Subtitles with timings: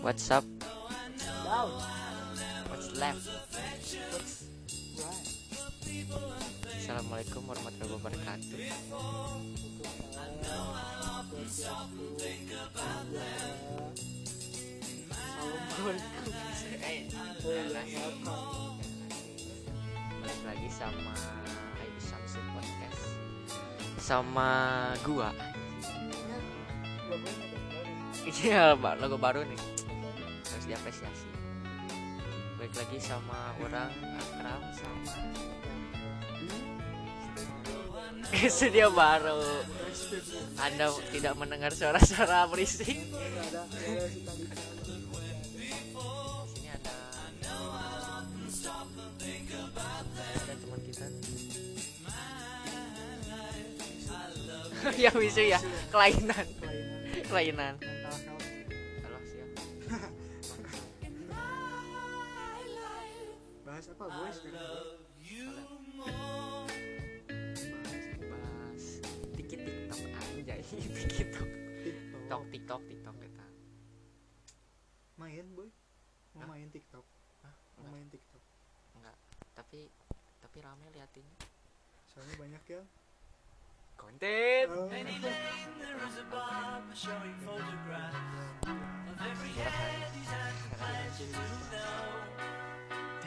[0.00, 0.44] What's up?
[1.44, 1.76] Down.
[2.72, 3.20] What's left?
[3.20, 4.48] What's
[4.96, 5.28] right?
[6.72, 8.56] Assalamualaikum warahmatullahi wabarakatuh.
[20.16, 21.12] Balik lagi sama
[21.76, 23.04] Ayu Samsud Podcast
[24.00, 24.48] Sama
[25.04, 25.28] gua
[28.44, 29.79] Iya logo baru nih
[30.70, 31.26] diapresiasi.
[32.54, 33.90] Balik lagi sama orang
[34.22, 35.18] Akram sama
[38.54, 39.66] Studio baru.
[40.62, 42.86] Anda tidak mendengar suara-suara berisik.
[42.86, 43.10] Sini
[46.70, 47.02] ada
[50.14, 51.10] ada teman kita.
[55.02, 55.58] Ya bisa ya.
[55.90, 56.46] Kelainan.
[57.26, 57.74] Kelainan
[63.80, 64.12] Bahas apa?
[64.12, 65.00] Boys sekarang?
[68.28, 68.84] bahas
[69.32, 70.60] dikit tiktok anjay
[71.16, 71.48] tiktok.
[71.80, 73.44] Tiktok tiktok tiktok kita
[75.16, 75.72] Main boy.
[76.36, 76.48] Mau Hah?
[76.52, 77.08] main TikTok.
[77.40, 77.56] Hah?
[77.80, 78.44] Mau main TikTok.
[79.00, 79.16] enggak.
[79.56, 79.88] Tapi
[80.44, 81.40] tapi rame liatinnya.
[82.04, 82.84] Soalnya banyak yang
[83.96, 84.68] konten!
[84.76, 84.92] Oh.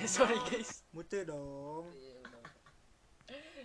[0.09, 1.87] sorry guys Mute dong.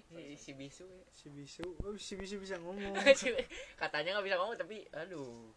[0.08, 1.04] si, si bisu ya.
[1.12, 1.66] Si bisu.
[1.84, 2.94] Oh, si bisu bisa ngomong.
[3.82, 5.52] katanya nggak bisa ngomong tapi aduh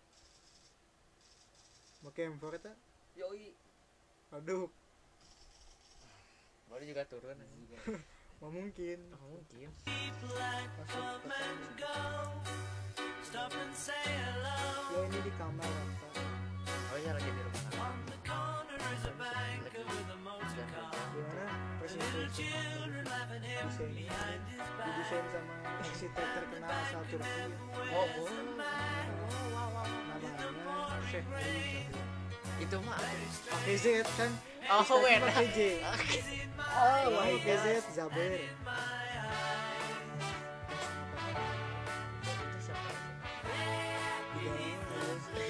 [2.02, 2.74] Pakai M4 ta?
[3.14, 3.54] yoi
[4.32, 4.72] Aduh,
[6.72, 7.36] baru juga turun
[8.40, 8.98] mau mungkin.
[9.12, 9.60] oh, mungkin
[14.92, 16.08] Ya ini di kamar apa?
[16.92, 17.72] oh iya lagi di rumah
[20.62, 21.46] Gimana?
[21.82, 22.30] Presiden
[23.62, 24.40] desain
[24.86, 27.44] didesain sama arsitek terkenal asal Turki.
[27.94, 28.30] oh, oh.
[30.12, 31.26] Namanya Sheikh
[32.62, 32.98] itu mah
[33.50, 34.32] Pakai Z kan?
[34.70, 35.60] oh wait Pakai J.
[36.62, 37.66] oh pakai Z
[37.98, 38.32] Zaber.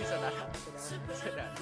[0.02, 0.31] saudara
[0.75, 1.61] saudara saudara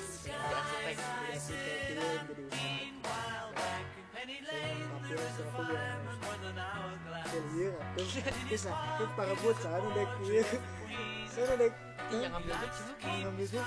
[4.29, 4.45] Iya,
[7.73, 7.81] lah,
[9.01, 10.45] tuh para bot sana udah kieu,
[11.25, 11.73] sana udah
[12.13, 13.65] yang ngambil duit siapa ngambil sana,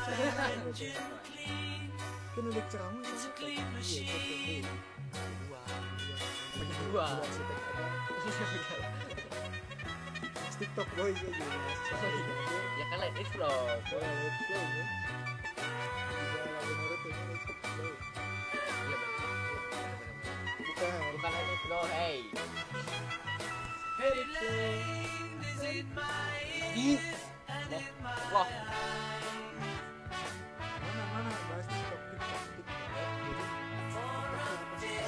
[2.32, 3.02] kan udah ceramah?
[3.42, 4.70] Iya, gitu.
[5.50, 5.58] dua
[6.54, 7.82] banyak dua arsitek apa?
[10.62, 11.42] TikTok boys aja.
[12.78, 13.66] ya kan let it flow
[20.82, 21.30] Bukan.
[21.30, 22.26] it flow hey
[26.74, 26.98] Ih,
[28.34, 28.50] wah
[30.82, 32.02] mana mana bahas TikTok.
[34.82, 35.06] Jadi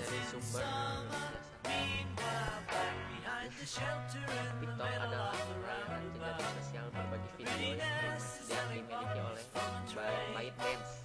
[0.00, 1.36] dari sumber
[4.64, 7.84] TikTok adalah layanan jejaring sosial berbagi video
[8.48, 11.04] yang dimiliki oleh By- ByteDance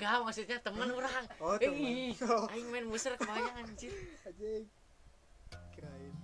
[0.00, 1.76] enggak maksudnya temen orang Oh, temen.
[1.76, 2.48] ih, Oh.
[2.48, 3.92] aing main muser kebanyakan anjir
[4.24, 4.64] Aja.
[5.70, 6.14] Kirain.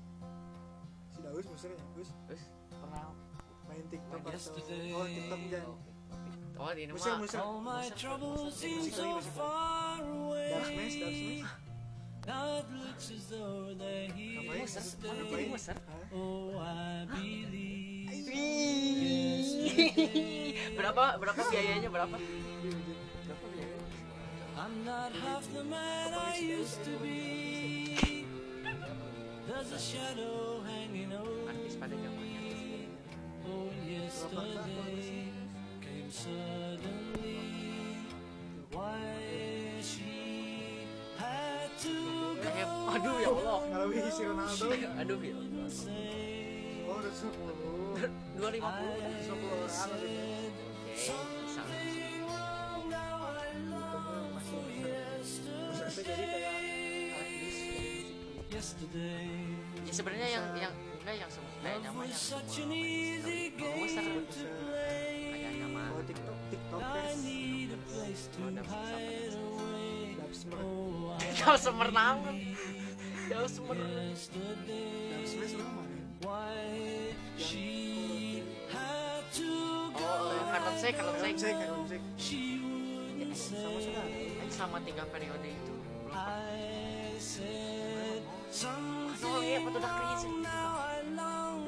[1.12, 2.08] Si Daus musernya, Gus.
[2.24, 3.12] terus pernah
[3.66, 4.56] Main TikTok Main atau
[4.96, 5.76] Oh, TikTok jangan.
[6.56, 7.36] oh di ini Muser, mah muser.
[7.38, 8.56] All my Muser, troubles muser.
[8.56, 9.36] seem Musik lagi, so musik lagi.
[9.36, 10.48] far away.
[10.48, 11.44] Dark Smash, Dark Smash.
[12.26, 12.96] Now ngapain
[14.56, 15.76] Muser, ngapain ngapain muser?
[15.76, 16.00] Hah?
[20.76, 22.16] berapa berapa biayanya berapa?
[24.58, 28.24] I'm not half the man I used to be.
[29.46, 32.88] There's a shadow hanging over me.
[33.44, 35.28] Oh, yesterday
[35.84, 38.00] came suddenly.
[38.72, 39.04] Why
[39.82, 40.88] she
[41.18, 42.48] had to go.
[42.96, 43.60] Aduh ya Allah.
[43.68, 44.72] Kalau isi Ronaldo.
[44.72, 45.68] Aduh ya Allah.
[46.88, 48.08] Oh, udah 10.
[48.40, 49.28] 250.
[49.28, 51.35] 250.
[56.06, 56.54] Jadi kayak
[57.18, 57.98] artis dari
[58.38, 59.26] musik yesterday.
[59.82, 63.82] Ya sebenarnya yang yang enggak yang semua mah yang semua Such an easy besar game
[63.82, 67.18] bisa kayaknya mah kalau TikTok TikTokers
[70.56, 72.36] Oh, Oh, Jauh semer naon.
[73.26, 73.76] Jauh semer.
[79.96, 82.02] Oh, kalau saya kalau kalau saya
[83.36, 85.75] sama eh, sama tiga periode itu
[89.26, 90.24] Oh iya, cringe.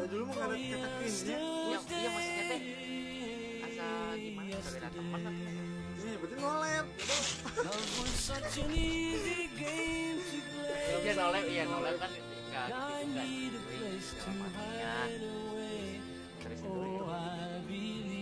[0.08, 0.56] Dulu kata
[0.96, 2.60] cringe nya Iya, iya maksudnya teh
[3.68, 4.56] asa gimana
[4.88, 5.20] teman
[6.38, 6.86] nolep.
[10.88, 12.10] Iya nolep, iya nolep kan
[13.12, 13.58] gitu.
[16.38, 16.80] Terus itu.
[17.04, 17.12] Oh,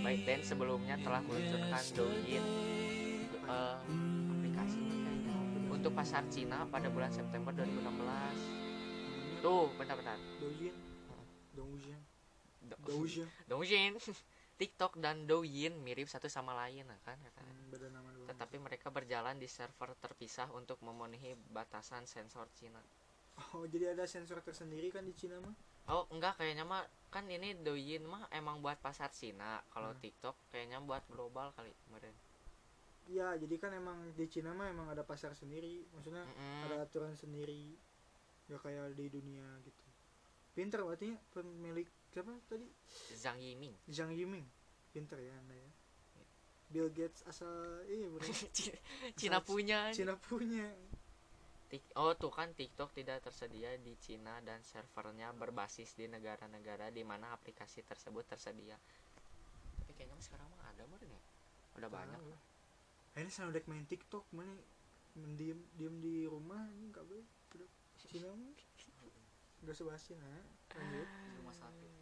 [0.06, 2.75] Baik dan sebelumnya telah meluncurkan Douyin
[5.96, 9.40] pasar Cina pada bulan September 2016.
[9.40, 10.19] Tuh, bentar-bentar.
[10.38, 10.76] Douyin
[11.50, 12.00] Douyin
[12.60, 13.93] Do- Douyin Douyin,
[14.60, 17.16] TikTok dan Douyin mirip satu sama lain nah kan.
[17.16, 22.81] Hmm, beda nama doang Tetapi mereka berjalan di server terpisah untuk memenuhi batasan sensor Cina.
[23.52, 25.52] oh jadi ada sensor tersendiri kan di Cina mah
[25.87, 29.60] Oh enggak kayaknya mah kan ini Douyin mah emang buat pasar Cina.
[29.70, 30.00] Kalau Hmm.
[30.02, 32.12] TikTok kayaknya buat global kali kemarin.
[33.06, 36.67] Iya, jadi kan emang di Cina mah emang ada pasar sendiri, maksudnya Mm-mm.
[36.67, 37.79] ada aturan sendiri,
[38.50, 39.85] gak kayak di dunia gitu.
[40.58, 42.67] Pinter berarti ya, pemilik siapa tadi?
[43.14, 43.76] Zhang Yiming.
[43.87, 44.43] Zhang Yiming,
[44.91, 45.70] pinter ya anda ya.
[46.67, 47.47] Bill Gates asal
[47.87, 48.26] iya bukan
[49.14, 49.94] Cina punya.
[49.94, 50.67] Cina punya.
[51.99, 57.35] Oh tuh kan TikTok tidak tersedia di Cina dan servernya berbasis di negara-negara di mana
[57.35, 58.79] aplikasi tersebut tersedia.
[59.82, 61.23] Tapi kayaknya mah sekarang mah ada meren ya.
[61.79, 62.19] Udah banyak.
[62.23, 62.56] Tahu.
[63.16, 64.52] Eh, ini saya udah main TikTok mana
[65.16, 67.24] mendiem diem di rumah ini gak boleh
[67.56, 68.28] udah Cina
[69.64, 70.28] udah sebelah Cina
[70.76, 71.08] lanjut
[71.40, 71.92] Rumah sakit.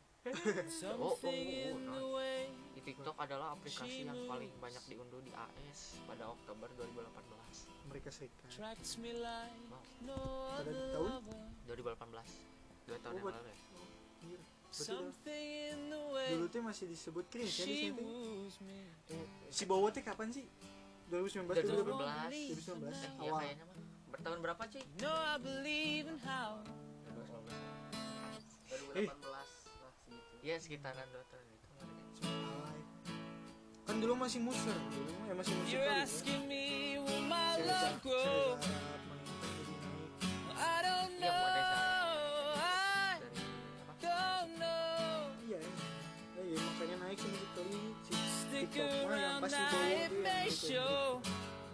[0.99, 2.49] Oh, oh, oh, way.
[2.72, 7.05] Di TikTok adalah aplikasi yang paling banyak diunduh di AS pada Oktober 2018.
[7.84, 8.49] Amerika Serikat
[10.08, 10.64] Wow.
[10.64, 11.08] Pada tahun?
[11.12, 11.44] lover.
[11.69, 12.88] 2018.
[12.88, 13.58] Dua tahun Oh, yang lalu ya.
[14.25, 14.40] Iya.
[14.75, 16.31] The way.
[16.34, 18.02] dulu tuh masih disebut cringe ya di sini tuh.
[18.02, 18.81] woos me.
[19.52, 20.43] si Bowo teh kapan sih
[21.14, 22.58] 2019 tuh 2019.
[22.58, 23.78] 2019 Eh, iya awal kayaknya mah.
[24.11, 24.82] Bertahun berapa cuy?
[24.96, 26.50] No, I believe in how.
[28.90, 29.87] 2018 lah segitu.
[30.40, 31.69] Iya sekitaran dua tahun itu.
[33.84, 36.02] Kan dulu masih muser dulu mah ya masih muser You're ya.
[36.02, 36.64] asking me
[36.99, 38.56] will my love grow?
[40.55, 41.44] I don't Iya, know.
[42.56, 43.20] I
[44.00, 45.31] don't know.
[45.43, 45.70] iya ya
[46.34, 48.15] Eh, iya makanya naik sih musik kali si
[48.50, 49.62] TikTok mah yang pasti
[50.67, 51.21] show.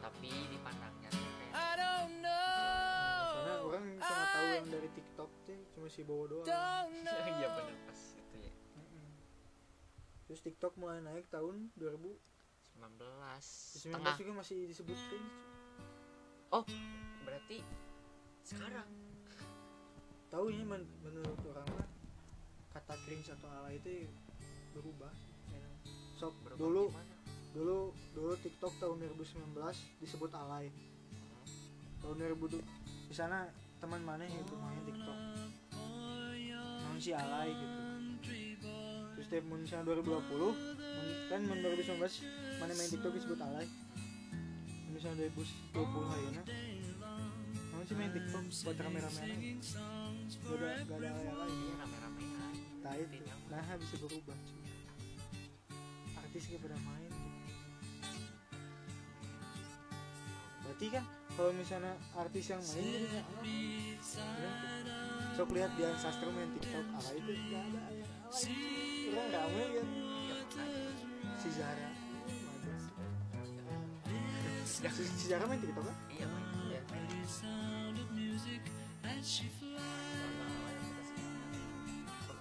[0.01, 1.11] Tapi dipandangnya
[1.51, 3.31] I don't know.
[3.31, 7.21] karena orang cuma tahu yang dari TikTok tuh cuma si Bowo doang Don't know.
[7.31, 8.53] Iya bener pas itu ya.
[10.27, 12.19] Terus TikTok mulai naik tahun 2019
[12.77, 12.81] 19
[13.39, 14.15] setengah.
[14.17, 15.35] juga masih disebut cringe
[16.51, 16.67] Oh,
[17.23, 17.63] berarti
[18.43, 18.89] sekarang
[20.29, 21.87] tahu ya men- menurut orang mah
[22.71, 24.07] kata cringe atau ala itu
[24.73, 25.11] berubah
[25.47, 25.75] memang.
[26.17, 27.10] sok berubah dulu gimana?
[27.51, 29.59] Dulu dulu TikTok tahun 2019
[29.99, 30.71] disebut alay.
[32.01, 32.63] Tahun 2000
[33.11, 33.51] di sana
[33.83, 35.19] teman mana yang main TikTok?
[36.87, 37.79] Non si alay gitu.
[39.17, 40.55] Terus tiap misalnya 2020 mun-
[41.29, 42.25] kan mun 2019
[42.57, 43.67] mana main TikTok disebut alay.
[44.91, 46.43] Misalnya 2020 ayeuna
[47.71, 49.23] non si main TikTok buat rame-rame
[50.31, 51.49] gak ada gak ada alay alay.
[51.51, 52.53] Iya rame-ramean.
[52.81, 53.17] nah itu.
[53.49, 54.39] Nah bisa berubah
[56.17, 57.10] artis kayak pada main
[60.71, 61.03] berarti kan
[61.35, 64.55] kalau misalnya artis yang main apa Bener
[64.87, 65.35] tuh.
[65.35, 67.81] sok lihat Dian Sastro main TikTok ala itu gak ada
[69.11, 69.87] orang rame kan
[71.35, 71.91] si Zara
[74.63, 76.47] si, si Zara main TikTok kan Iya, Bang.
[76.63, 76.81] Iya.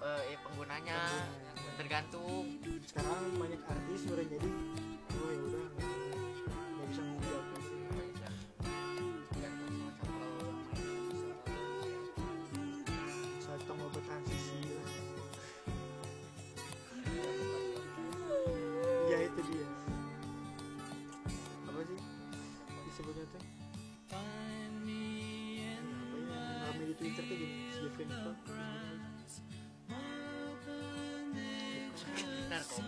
[0.00, 1.74] Eh, eh, penggunanya Penggunanya.
[1.76, 2.44] tergantung
[2.82, 4.48] sekarang banyak artis udah jadi
[5.10, 5.64] oh ya udah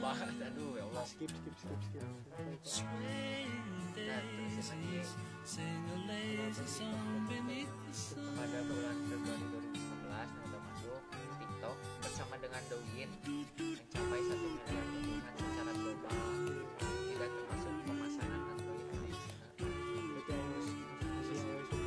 [0.02, 0.18] narkoba
[0.50, 1.04] aduh ya Allah.
[1.06, 2.02] Skip skip skip skip.
[2.02, 3.22] Lagi.
[8.32, 11.00] Pada bulan Februari 2019 yang udah masuk
[11.38, 16.18] TikTok bersama dengan Douyin mencapai satu miliar penggunaan secara global.
[16.82, 19.22] Tidak termasuk pemasaran Android China.
[19.62, 20.68] berarti iOS
[20.98, 21.78] masih iOS 10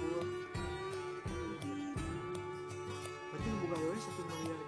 [3.27, 4.64] berarti yang buka iOS satu miliar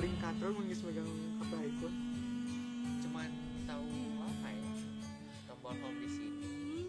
[0.00, 1.12] paling katro mengis megang
[1.44, 1.96] HP iPhone
[3.04, 3.28] cuman
[3.68, 3.84] tahu
[4.16, 4.72] apa ya?
[5.44, 6.88] Tombol home di sini.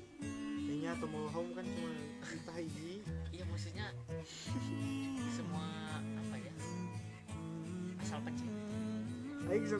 [0.63, 1.91] Kayaknya tombol home kan cuma
[2.23, 3.03] entah hiji
[3.35, 3.91] iya maksudnya
[5.27, 6.55] semua apa ya?
[7.99, 8.47] Asal pencet.
[9.43, 9.77] Aing bisa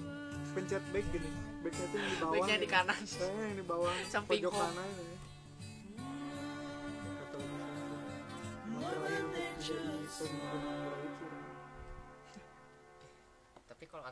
[0.52, 1.32] pencet back gini.
[1.64, 2.36] Backnya tuh yang di bawah.
[2.36, 3.00] Baiknya di kanan.
[3.08, 3.96] Saya yang di bawah.
[4.12, 5.16] Samping pojok kanan ini.
[7.16, 7.38] Kata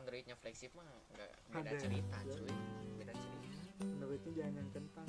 [0.00, 2.32] Androidnya flagship mah nggak beda Ada, cerita ya.
[2.32, 2.48] cuy.
[2.96, 3.60] Beda cerita.
[3.84, 5.08] Androidnya jangan yang kentang.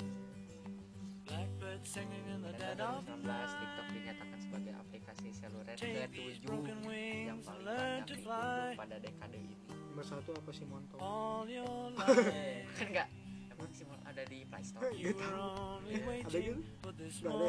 [1.22, 3.24] Blackbird singing in the dead of 2019
[3.56, 9.38] TikTok dinyatakan sebagai aplikasi seluler Take these ke-7 broken yang paling banyak diunduh pada dekade
[9.40, 9.56] ini.
[9.64, 11.00] Nomor satu apa sih Monto?
[12.76, 13.08] Kan enggak
[13.48, 14.92] emang sih ada di Play Store.
[14.92, 16.60] You were only Ada waiting gitu?
[16.84, 17.48] for this Nggak ada.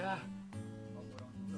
[0.00, 0.16] ya?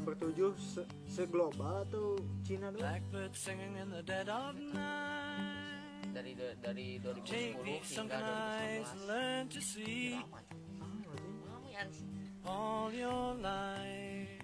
[0.09, 0.39] Moment to arise.
[0.39, 2.81] ya Nomor tujuh se, seglobal atau Cina doang?
[2.81, 6.09] Blackbird singing in the dead of night.
[6.09, 10.57] dari dari Take 2010 these hingga sunken eyes and 2019 learn to see lama cuy
[10.81, 12.07] Ah, berarti lumayan sih
[12.43, 14.41] all your life.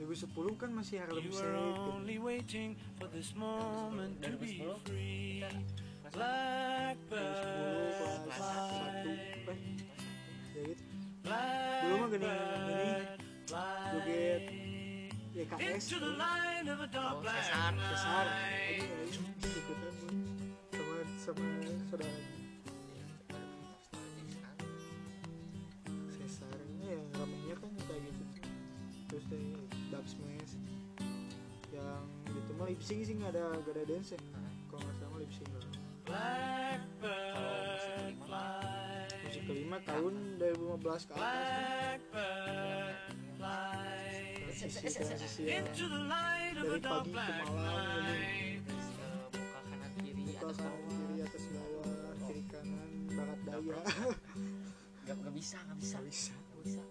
[0.00, 1.58] 2010 kan masih Harlem You Shake were
[1.92, 5.44] only waiting for this moment to be 2010 free.
[5.44, 5.50] kita
[6.08, 7.36] kelas 2010 Blackbird
[7.92, 9.52] kelas kelas satu fly.
[9.52, 9.68] eh,
[10.56, 10.84] ya gitu
[11.78, 12.90] Dulu mah gini, gini,
[13.92, 14.42] joget
[15.38, 18.82] YKS Into the line of a dark Oh, aja night.
[18.82, 19.06] ya,
[19.38, 19.94] ikutan
[20.74, 21.46] sama sama
[21.86, 22.10] saudara.
[26.10, 28.24] Cesar ini yang ramenya kan kayak gitu.
[29.06, 29.38] Terus deh
[29.94, 30.58] Dub Smash
[31.70, 32.02] yang
[32.34, 34.20] gitu mah lip sync sih nggak ada nggak ada dance ya.
[34.66, 35.70] Kalau nggak salah lip sync doang.
[36.02, 37.38] Blackbird
[38.26, 39.06] fly.
[39.22, 41.22] musik kelima tahun 2015 ke atas.
[41.22, 42.96] Blackbird
[44.58, 48.58] Into the light of a dari dark black night.
[49.30, 50.90] Buka kanan kiri atas bawah.
[50.90, 51.86] kiri atas bawah
[52.26, 53.78] kiri kanan barat daya.
[55.06, 56.02] nggak nggak bisa nggak bisa.
[56.34, 56.82] Nggak bisa.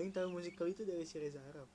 [0.00, 1.68] Aing tahu musikal itu dari si Reza Arab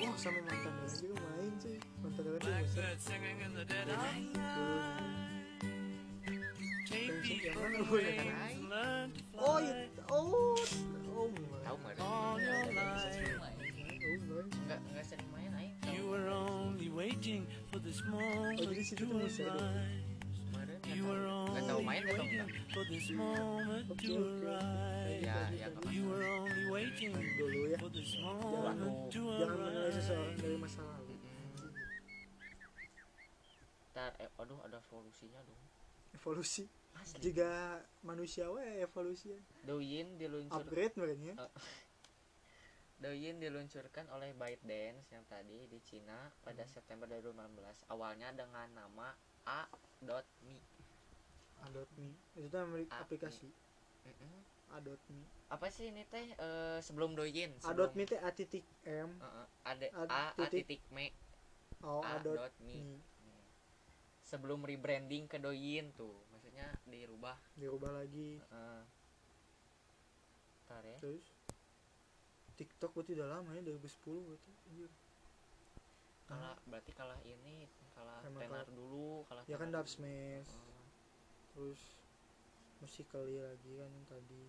[0.00, 2.48] wah sama mantan juga main sih mantan Dara tuh
[9.40, 10.58] oh iya oh
[11.14, 12.34] oh my tahu nggak oh
[14.66, 19.30] nggak nggak sering main aing You were only waiting for this moment Oh, to nggak
[20.90, 21.22] You were
[21.62, 24.14] tahu only main tahu enggak for this moment to
[25.22, 27.78] ya ya nggak You were only waiting dulu ya.
[27.78, 30.42] for this moment to jangan menilai seseorang arise.
[30.42, 31.14] dari masa lalu.
[33.94, 35.60] Ntar eh, aduh ada evolusinya dong.
[36.14, 36.64] Evolusi
[37.00, 37.18] asli.
[37.22, 37.50] Jika
[38.00, 39.40] manusia we evolusi ya.
[39.64, 41.48] Douyin diluncur upgrade mereka
[43.00, 47.32] Douyin diluncurkan oleh ByteDance yang tadi di Cina pada September 2015
[47.88, 50.60] awalnya dengan nama A.me
[51.60, 52.08] Adot me.
[52.34, 53.48] Itu tuh Ameri- A- aplikasi.
[54.02, 54.32] Mm-mm.
[54.72, 55.24] Adot me.
[55.48, 56.24] Apa sih ini teh?
[56.30, 59.12] Eh, sebelum Douyin sebelum- me teh a titik m.
[59.14, 61.12] Heeh, ada A A, A titik- me.
[61.80, 62.76] Oh A Adot dot me.
[62.76, 62.96] me.
[62.96, 63.00] Hmm.
[64.22, 66.12] sebelum rebranding ke Douyin tuh
[66.62, 68.82] maksudnya dirubah dirubah lagi Heeh.
[70.62, 71.24] Ntar ya terus
[72.54, 73.80] TikTok berarti udah lama ya 2010
[74.20, 74.90] berarti Anjir.
[76.26, 79.94] kalah berarti kalah ini kalah Emang tenar kalah- dulu kalah ya kan tenar Dub dulu.
[79.96, 80.84] Smash Heeh.
[81.50, 81.80] terus
[82.78, 84.42] musikali lagi kan yang tadi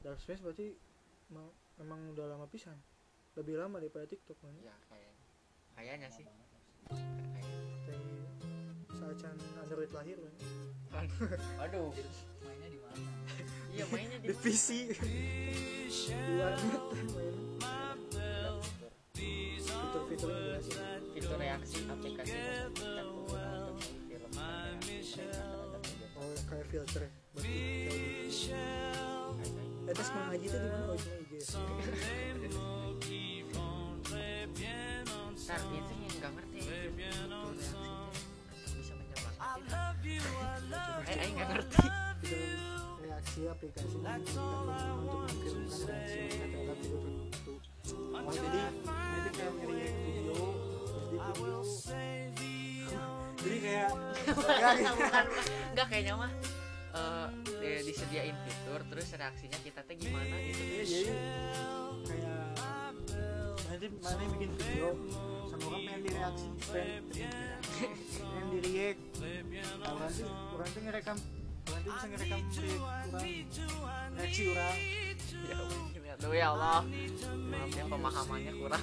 [0.00, 0.66] Dub Smash berarti
[1.28, 2.78] mau emang udah lama pisan
[3.34, 4.54] lebih lama daripada TikTok man.
[4.62, 5.10] ya kayak
[5.74, 6.62] kayaknya sih Lama banget.
[6.86, 7.63] Kayak- Kayak
[8.94, 9.18] saat
[9.60, 10.34] Android lahir man.
[11.64, 11.90] aduh.
[12.42, 13.02] Mainnya di mana?
[13.74, 17.34] Iya mainnya di di PC di warnet main
[19.94, 21.02] fitur-fiturnya jelas.
[21.14, 22.34] Fitur reaksi aplikasi
[22.74, 23.78] pengguna untuk
[25.14, 27.10] terhadap video oh kayak filter ya?
[30.14, 30.84] Mengaji itu di mana?
[30.90, 31.32] Oh IG
[34.62, 34.86] ya?
[35.34, 36.60] Ntar itu yang nggak ngerti
[41.04, 41.86] eh nggak ngerti.
[43.04, 47.54] Reaksi aplikasi memungkinkan pengguna untuk memfilmkan reaksi mereka terhadap video tertentu
[48.14, 50.36] oh jadi jadi kayak nyari video.
[53.44, 53.58] Jadi
[55.74, 56.32] nggak kayaknya mah
[56.94, 57.26] eh,
[57.60, 60.62] di- disediain fitur terus reaksinya kita teh gimana gitu.
[60.64, 61.12] Iya, jadi
[62.08, 62.58] kayak
[63.68, 64.88] nanti mana bikin video
[65.54, 69.02] sama orang pengen direaksi pengen pengen di react
[69.86, 71.16] orang tuh orang tuh ngerekam
[71.70, 72.40] orang tuh bisa ngerekam
[72.82, 74.02] orang.
[74.14, 74.76] Reaksi orang.
[75.34, 76.14] Ya mungkin ya.
[76.14, 76.80] Aduh, ya Allah.
[77.50, 78.82] Maaf ya pemahamannya kurang.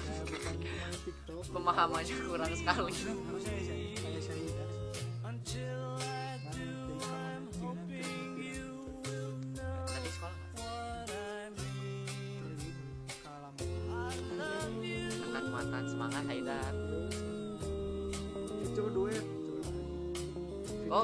[1.08, 1.42] TikTok.
[1.48, 2.92] Pemahamannya kurang sekali.
[2.92, 3.74] Harusnya ya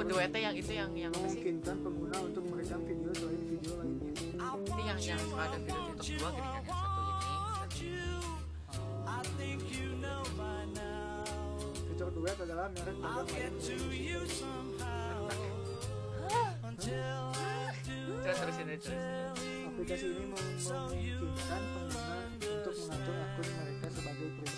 [0.09, 4.09] duetnya yang itu yang yang memungkinkan pengguna untuk merekam video selain video lainnya
[4.49, 7.21] ini yang yang suka ada video TikTok dua gini kan yang satu ini.
[11.88, 13.53] Fitur duet adalah merek lain
[18.29, 24.58] terus terusin aja, terusin Aplikasi ini mem- memungkinkan pengguna untuk mengatur akun mereka sebagai pribadi.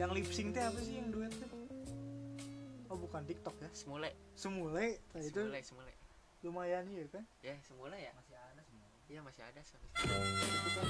[0.00, 1.44] Yang lip sync teh apa sih yang duet teh?
[2.88, 4.96] Oh bukan TikTok ya, semule Semule.
[5.12, 5.92] Nah itu semule semule
[6.40, 7.20] lumayan ya kan?
[7.44, 10.24] ya semule ya masih ada semua iya masih ada sampai sekarang.
[10.40, 10.88] Itu kan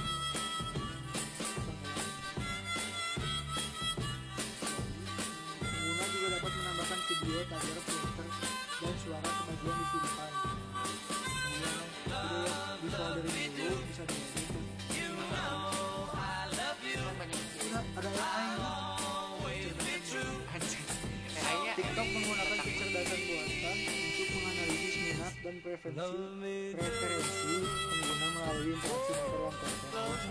[5.59, 8.27] Pengguna juga dapat menambahkan video, tagar, filter,
[8.79, 10.31] dan suara ke bagian disimpan.
[11.19, 14.30] Kemudian video di foldering dulu bisa diedit.
[25.61, 30.21] Preferensi preferensi pengguna melalui interaksi mereka yang terbatas.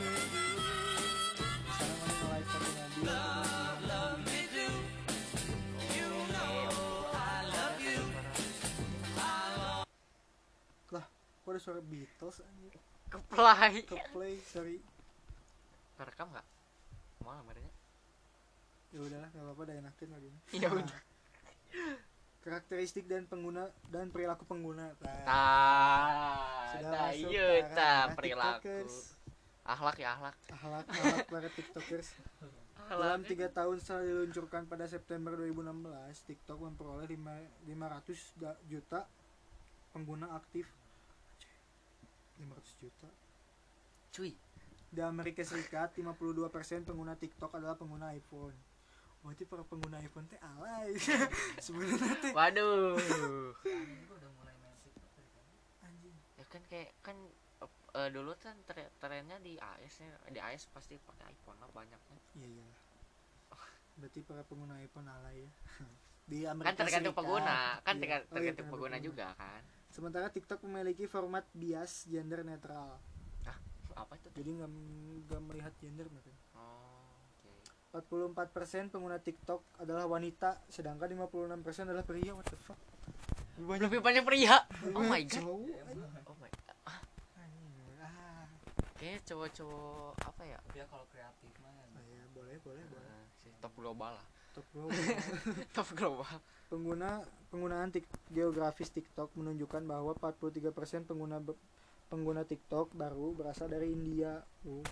[1.71, 2.19] Misalnya foto
[7.55, 8.03] mobil,
[8.75, 9.55] kemudian
[10.91, 11.07] lah,
[11.41, 12.75] kok ada suara Beatles anjir?
[13.11, 14.79] keplay Ke play, sorry.
[15.99, 16.47] rekam nggak
[17.21, 17.69] mau kameranya
[18.91, 20.31] Ya udahlah, nggak apa-apa, udah enakin lagi.
[20.51, 20.99] ya udah
[22.41, 24.97] Karakteristik dan pengguna dan perilaku pengguna.
[24.97, 26.09] Nah, tah
[26.73, 28.95] sudah tah masuk iya ranah perilaku TikTokers.
[29.61, 32.09] akhlak ya akhlak Ahlak, ahlak para tiktokers
[32.91, 35.85] Dalam tiga tahun setelah diluncurkan pada September 2016,
[36.27, 39.05] TikTok memperoleh lima- 500 da- juta
[39.93, 40.67] pengguna aktif.
[42.41, 43.09] 500 juta.
[44.11, 44.33] cuy
[44.91, 48.57] Di Amerika Serikat, 52% pengguna TikTok adalah pengguna iPhone.
[49.21, 50.97] Berarti para pengguna iPhone teh alay.
[51.65, 52.97] Sebenarnya teh waduh
[55.83, 56.15] anjing.
[56.37, 57.17] ya kan kayak kan
[57.93, 62.19] eh, dulu kan tre- trennya di AS nya di AS pasti pakai iPhone lah banyaknya
[62.35, 62.67] Iya iya.
[63.93, 65.51] Berarti para pengguna iPhone alay ya.
[66.25, 67.21] Di Amerika kan tergantung Serikat.
[67.21, 68.01] pengguna kan Iya.
[68.01, 72.97] terga- Oh iya, tergantung pengguna juga kan Sementara TikTok memiliki format bias gender netral.
[73.91, 74.39] apa itu tuh?
[74.39, 74.71] Jadi nggak
[75.27, 76.33] nggak melihat gender mereka.
[76.55, 76.90] oh
[77.91, 82.33] 44% pengguna TikTok adalah wanita, sedangkan 56% adalah pria.
[82.33, 82.79] What the fuck?
[83.61, 84.57] Lebih lebih banyak pria
[84.97, 86.97] oh my god oh my god ah.
[88.01, 88.49] Ah.
[88.97, 93.05] kayaknya cowok-cowok apa ya ya kalau kreatif mah ya Ah, ya, boleh, boleh, boleh.
[93.05, 94.27] Nah, si top global lah
[94.57, 94.89] Top bro.
[95.77, 96.27] top global
[96.73, 97.21] pengguna
[97.53, 101.39] penggunaan tik, geografis TikTok menunjukkan bahwa 43% pengguna
[102.09, 104.43] pengguna TikTok baru berasal dari India.
[104.67, 104.83] Oh,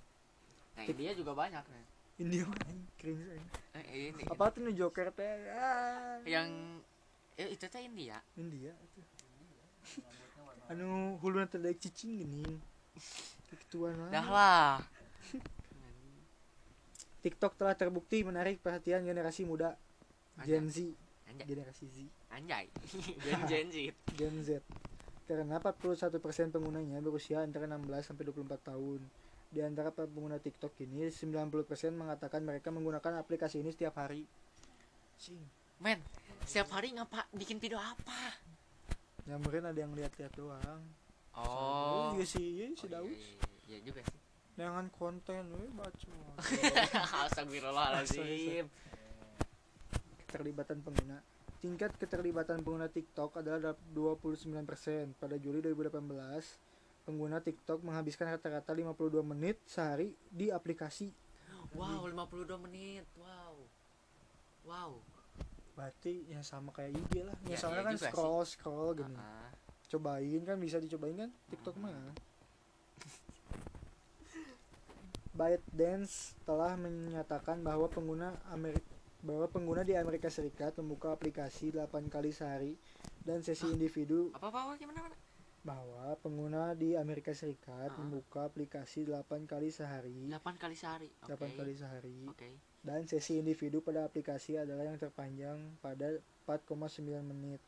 [0.78, 2.50] nah India juga banyak nih Anjing,
[2.98, 3.46] cringe anjing.
[3.78, 5.32] eh, ini Apa tuh nih Joker teh?
[5.54, 6.82] Ah, yang
[7.38, 9.00] eh, itu teh India India itu.
[10.68, 12.58] anu hulu nanti dari cicing gini.
[13.54, 14.26] Kituan dah lah.
[14.26, 14.72] lah
[17.22, 19.78] TikTok telah terbukti menarik perhatian generasi muda.
[20.46, 20.86] Gen Z,
[21.26, 21.96] anjay generasi Z,
[22.30, 22.66] anjay
[23.26, 23.78] Gen Gen Z
[24.14, 24.50] Gen Z.
[25.26, 29.02] Karena 41% penggunanya berusia antara 16 sampai 24 tahun.
[29.48, 31.48] Di antara pengguna TikTok ini 90%
[31.92, 34.28] mengatakan mereka menggunakan aplikasi ini setiap hari.
[35.18, 35.40] Cing.
[35.78, 35.98] men
[36.42, 38.34] setiap hari ngapa bikin video apa
[39.26, 40.82] Ya mungkin ada yang lihat-lihat doang.
[41.34, 43.10] oh iya sih, iya Oh, si iya, Daus.
[43.10, 43.34] iya,
[43.66, 44.18] iya juga sih
[44.58, 46.10] Jangan konten, we baca.
[47.30, 48.66] Astagfirullahaladzim
[50.20, 51.22] keterlibatan pengguna.
[51.58, 54.58] Tingkat keterlibatan pengguna TikTok adalah 29%.
[55.14, 55.94] Pada Juli 2018,
[57.08, 58.92] pengguna TikTok menghabiskan rata-rata 52
[59.24, 61.08] menit sehari di aplikasi.
[61.72, 63.56] wow 52 menit wow
[64.62, 64.92] wow
[65.72, 67.36] Berarti yang sama kayak IG lah.
[67.40, 68.10] Ya, Misalnya iya kan juga sih.
[68.10, 69.14] scroll scroll gini.
[69.14, 69.48] Ah,
[69.86, 71.86] Cobain kan bisa dicobain kan TikTok Hmm.
[71.86, 72.12] mah.
[75.30, 78.84] ByteDance telah menyatakan bahwa pengguna Amerika
[79.18, 82.74] bahwa pengguna di Amerika Serikat membuka aplikasi 8 kali sehari
[83.22, 83.70] dan sesi Hah?
[83.70, 85.16] individu apa apa apa, gimana mana
[85.68, 87.98] bahwa pengguna di Amerika Serikat Ah.
[88.00, 90.24] membuka aplikasi 8 kali sehari.
[90.24, 91.28] 8 kali sehari oke.
[91.28, 92.18] 8 kali sehari.
[92.24, 92.50] Oke.
[92.80, 96.16] Dan sesi individu pada aplikasi adalah yang terpanjang pada
[96.48, 97.60] 4,9 menit.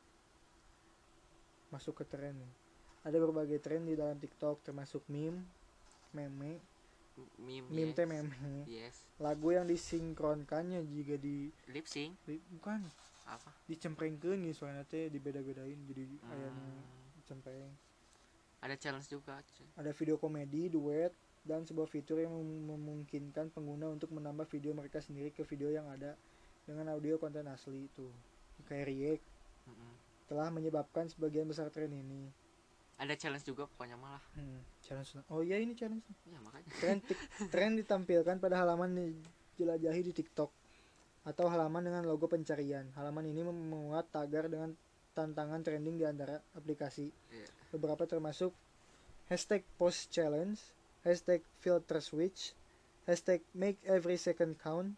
[1.69, 2.35] Masuk ke tren.
[2.35, 2.55] Nih.
[3.01, 5.41] ada berbagai tren di dalam TikTok termasuk meme
[6.13, 6.61] meme.
[7.41, 7.97] Meme meme yes.
[7.97, 8.33] teh meme.
[8.69, 8.97] Yes.
[9.17, 12.13] Lagu yang disinkronkannya juga di, lip sync?
[12.29, 12.85] Di- bukan.
[13.25, 13.57] Apa?
[13.65, 16.77] Dicemprengkeun nih soalnya teh dibeda-bedain jadi Hmm,
[17.25, 17.73] cempreng
[18.61, 19.41] ada challenge juga
[19.77, 25.01] ada video komedi duet dan sebuah fitur yang mem- memungkinkan pengguna untuk menambah video mereka
[25.01, 26.13] sendiri ke video yang ada
[26.69, 28.07] dengan audio konten asli itu.
[28.69, 29.25] Kayak react.
[29.69, 29.93] Mm-mm.
[30.31, 32.31] telah menyebabkan sebagian besar tren ini.
[33.03, 36.71] Ada challenge juga pokoknya malah hmm, challenge oh iya ini challenge ya makanya.
[37.53, 40.55] Tren ditampilkan pada halaman dijelajahi di TikTok
[41.27, 42.89] atau halaman dengan logo pencarian.
[42.95, 44.71] Halaman ini memuat tagar dengan
[45.19, 47.11] tantangan trending di antara aplikasi.
[47.11, 47.60] Iya.
[47.71, 48.53] Beberapa termasuk
[49.31, 50.59] hashtag post challenge
[51.07, 52.53] hashtag filter switch
[53.09, 54.95] hashtag make every second count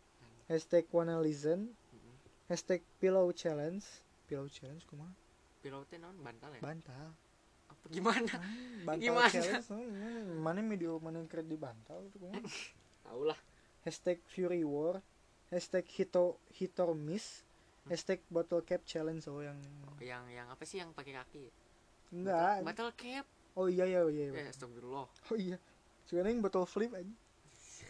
[0.51, 2.15] hashtag wanna listen Mm-mm.
[2.51, 3.85] hashtag pillow challenge.
[4.27, 5.13] Pillow challenge kumaha?
[5.61, 6.61] Pilotnya non bantal ya?
[6.65, 7.09] Bantal.
[7.69, 8.35] Apa gimana?
[8.37, 9.31] Hmm, bantal Gimana?
[9.31, 12.41] challenge oh, ini mana video mana yang keren di bantal itu kumaha?
[13.07, 13.39] Tahu lah
[13.83, 15.03] hashtag fury war
[15.51, 17.43] hashtag hito hit or miss
[17.91, 19.59] hashtag bottle cap challenge oh yang
[19.99, 21.51] yang yang apa sih yang pakai kaki
[22.13, 24.33] enggak battle cap oh iya iya iya, iya.
[24.39, 25.57] eh astagfirullah Oh iya.
[26.05, 27.09] Sekarang botol flip aja.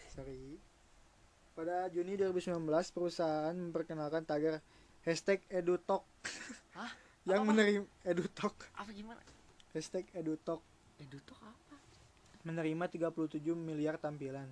[0.09, 0.57] Sorry.
[1.53, 2.55] Pada Juni 2019
[2.93, 4.63] perusahaan memperkenalkan tagar
[5.03, 6.07] hashtag EduTalk
[6.73, 6.93] Hah?
[7.29, 7.51] yang Apa-apa?
[7.53, 9.21] menerima EduTalk apa gimana
[9.73, 10.63] hashtag EduTalk
[10.99, 11.75] Edu tuh apa
[12.43, 14.47] menerima 37 miliar tampilan.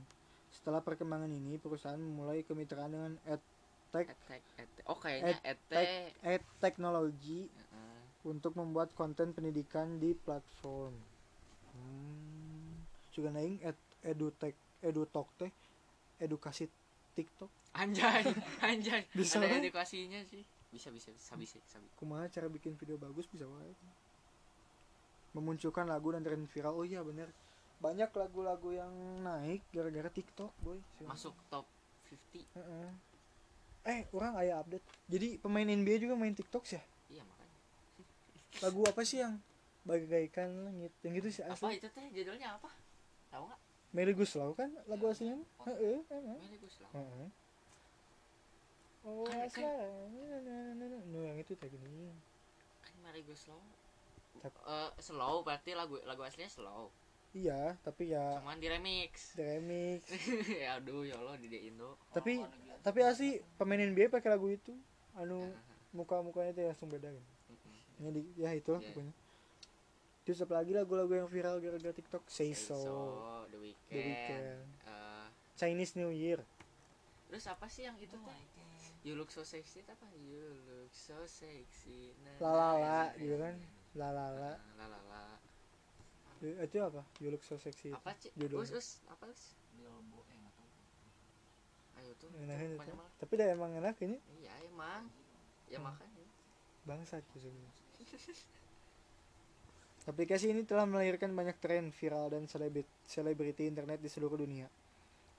[0.51, 7.47] Setelah perkembangan ini, perusahaan memulai kemitraan dengan EdTech etek etek oh kayaknya ete Tek- EdTechnology
[7.47, 7.80] Heeh.
[8.25, 10.93] Untuk membuat konten pendidikan di platform.
[11.73, 12.85] Hmm.
[13.11, 15.53] Juga naing ed, edutech edutalk teh
[16.21, 16.69] edukasi
[17.17, 17.49] TikTok.
[17.71, 18.27] anjay
[18.67, 20.43] anjay Bisa ada edukasinya sih
[20.75, 23.75] bisa bisa bisa bisa sabi Kumaha cara bikin video bagus bisa wae.
[25.35, 26.75] Memunculkan lagu dan tren viral.
[26.75, 27.31] Oh iya bener.
[27.79, 30.79] Banyak lagu-lagu yang naik gara-gara TikTok, boy.
[31.07, 31.65] masuk top
[32.35, 32.91] 50 Heeh.
[33.89, 34.85] Eh, orang aya update.
[35.09, 36.85] Jadi pemain NBA juga main TikTok sih ya?
[37.11, 37.40] iya makanya
[38.59, 39.39] Lagu apa sih yang
[39.87, 40.93] bagaikan langit?
[41.07, 41.79] Yang gitu sih apa asli.
[41.79, 42.71] itu teh judulnya apa
[43.31, 43.61] tahu nggak
[43.91, 45.39] Meli Guslau kan lagu aslinya?
[45.67, 46.37] Heeh, heeh.
[46.43, 47.27] Meli Guslau Heeh.
[49.01, 49.81] Oh, Kan- kan- asal.
[51.09, 52.13] No, yang itu kayak gini.
[52.83, 53.63] kan Meli Guslau
[54.41, 56.89] Eh, slow berarti lagu lagu aslinya slow
[57.31, 60.03] Iya, tapi ya cuman di remix di remix.
[60.51, 62.43] ya aduh ya Allah di Indo tapi
[62.83, 64.75] tapi asli pemain NBA pakai lagu itu.
[65.15, 65.51] Anu
[65.91, 67.31] muka-mukanya tuh langsung beda gitu.
[68.01, 68.89] Ya, di, ya itulah Iya.
[68.91, 69.15] pokoknya.
[70.21, 72.25] Terus apa lagi lagu-lagu yang viral gara-gara TikTok?
[72.27, 72.95] Say So, So,
[73.49, 74.45] The Weeknd, The Weeknd.
[74.87, 76.41] Eh, Chinese New Year.
[77.29, 78.41] terus apa sih yang itu teh
[79.01, 83.39] You look so sexy apa You look so sexy nah, La la la nah, gitu
[83.39, 83.55] kan.
[83.95, 84.51] La la la.
[84.75, 85.23] la la la
[86.43, 87.07] Eh, Itu apa?
[87.17, 87.93] You look so sexy.
[87.93, 89.55] apa sih us us apa us
[92.01, 92.77] ayo tuh Enak tuh, itu.
[92.77, 93.09] pokoknya mah.
[93.15, 95.07] Tapi dah emang enak ini iya emang
[95.69, 95.87] ya Hmm.
[95.87, 96.27] makanya
[96.83, 97.80] bangsat gitu sebenarnya.
[100.11, 104.67] Aplikasi ini telah melahirkan banyak tren viral dan selebrit selebriti internet di seluruh dunia.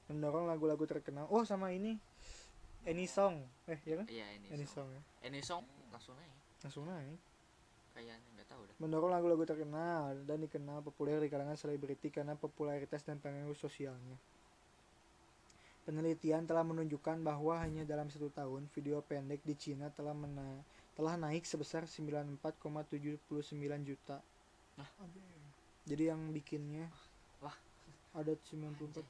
[0.07, 1.27] Mendorong lagu-lagu terkenal.
[1.27, 1.97] Oh, sama ini
[2.83, 3.45] Any Song.
[3.67, 4.07] Eh, ya kan?
[4.07, 5.01] iya ini Any song Song ya.
[5.27, 7.19] ini song langsung naik Langsung naik.
[7.91, 13.03] kayaknya nggak tahu dah Mendorong lagu-lagu terkenal dan dikenal populer di kalangan selebriti karena popularitas
[13.03, 14.15] dan pengaruh sosialnya.
[15.81, 20.61] Penelitian telah menunjukkan bahwa hanya dalam satu tahun video pendek di Cina telah mena-
[20.95, 22.47] telah naik sebesar 94,79
[23.87, 24.17] juta.
[24.77, 24.89] Hah?
[25.87, 26.87] Jadi yang bikinnya
[27.41, 27.55] Wah.
[28.15, 29.03] ada 94.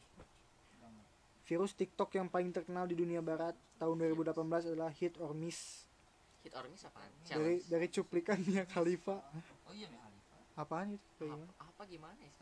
[1.46, 5.90] Virus TikTok yang paling terkenal di dunia barat tahun 2018 adalah Hit or Miss
[6.42, 7.70] hit or miss apaan dari Challenge.
[7.70, 9.22] dari cuplikannya Khalifa.
[9.70, 10.36] Oh iya, Mia Khalifa.
[10.58, 11.30] Apaan itu?
[11.30, 12.34] Apa, apa gimana ya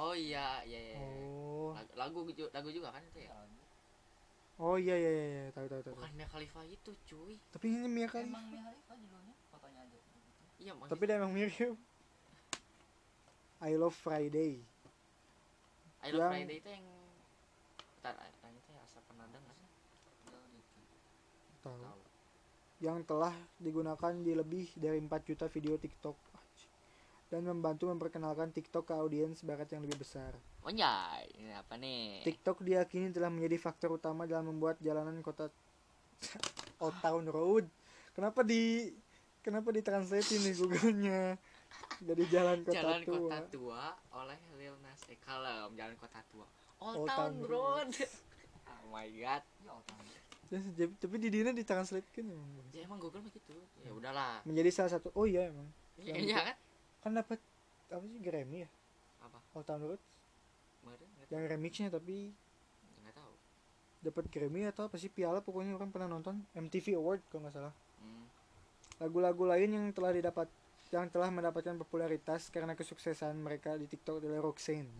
[0.00, 1.28] oh iya iya iya iya.
[1.28, 1.76] Oh.
[1.92, 3.59] lagu, lagu lagu juga kan itu ya Lagu.
[4.60, 5.44] Oh iya iya iya, iya.
[5.50, 5.94] tahu tahu tahu.
[5.96, 8.28] bukan Mia Khalifa itu cuy Tapi ini Mia Khalifa.
[8.28, 10.18] Emang Mia Khalifa judulnya fotonya aja gitu.
[10.60, 11.76] iya maksud- Tapi dia emang mirip.
[13.60, 14.60] I Love Friday.
[16.00, 16.86] I Love yang- Friday itu yang
[17.94, 19.68] Bentar, yang itu ya asal pernah dengar sih
[21.60, 22.00] tahu
[22.80, 26.16] Yang telah digunakan di lebih dari 4 juta video TikTok.
[27.30, 30.34] Dan membantu memperkenalkan TikTok ke audiens barat yang lebih besar.
[30.60, 35.46] oh iya ini apa nih TikTok diyakini telah menjadi faktor utama dalam membuat jalanan kota
[36.82, 37.64] Old Town Road.
[38.10, 38.90] Kenapa di
[39.40, 41.22] kenapa ditranslatein nih Google-nya?
[42.02, 43.14] Jadi jalan kota Jalan tua.
[43.22, 46.46] Kota Tua oleh Lil Nas X Kalem Jalan Kota Tua
[46.80, 47.90] Old, Old Town, Town Road
[48.74, 50.02] oh my god Ya, otak.
[50.50, 52.50] Terus, jadi- tapi di dina ditranslatekan emang.
[52.68, 55.68] ya emang Google mah gitu ya udahlah Menjadi salah satu oh iya emang.
[55.94, 56.56] iya iya kan
[57.00, 57.40] Kan dapat
[57.90, 58.70] apa sih Grammy ya?
[59.20, 59.38] apa?
[59.56, 60.00] Old Town Road
[60.80, 62.32] kemarin yang remixnya tapi
[63.04, 63.32] nggak tahu.
[64.00, 66.40] dapat Grammy atau apa sih piala pokoknya orang pernah nonton.
[66.56, 67.74] MTV Award kalau nggak salah.
[68.00, 68.24] Hmm.
[69.00, 70.48] lagu-lagu lain yang telah didapat
[70.92, 74.90] yang telah mendapatkan popularitas karena kesuksesan mereka di TikTok adalah Roxanne.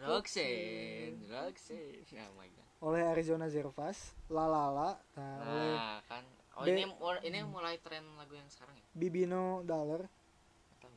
[0.00, 2.04] Roxanne Roxanne.
[2.28, 2.68] Oh my god.
[2.82, 6.24] Oleh Arizona Zervas, La La La, nah, oleh nah kan.
[6.52, 6.84] Oh Be- ini
[7.24, 8.84] ini mulai tren lagu yang sekarang ya?
[8.92, 10.92] Bibino Dollar, Nggak tahu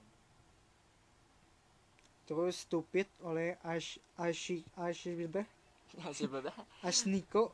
[2.25, 5.13] terus Stupid oleh Ash Ashi Ashi
[6.81, 7.53] Ashniko,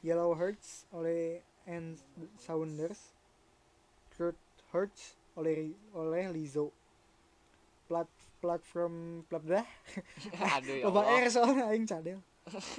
[0.00, 1.96] Yellow Hearts oleh and
[2.36, 3.14] Sounders,
[4.10, 4.40] Truth
[4.72, 6.72] Hurts oleh oleh Lizzo,
[7.86, 8.08] plat
[8.40, 9.66] platform plat dah
[10.60, 12.20] aduh ya soalnya aing cadel.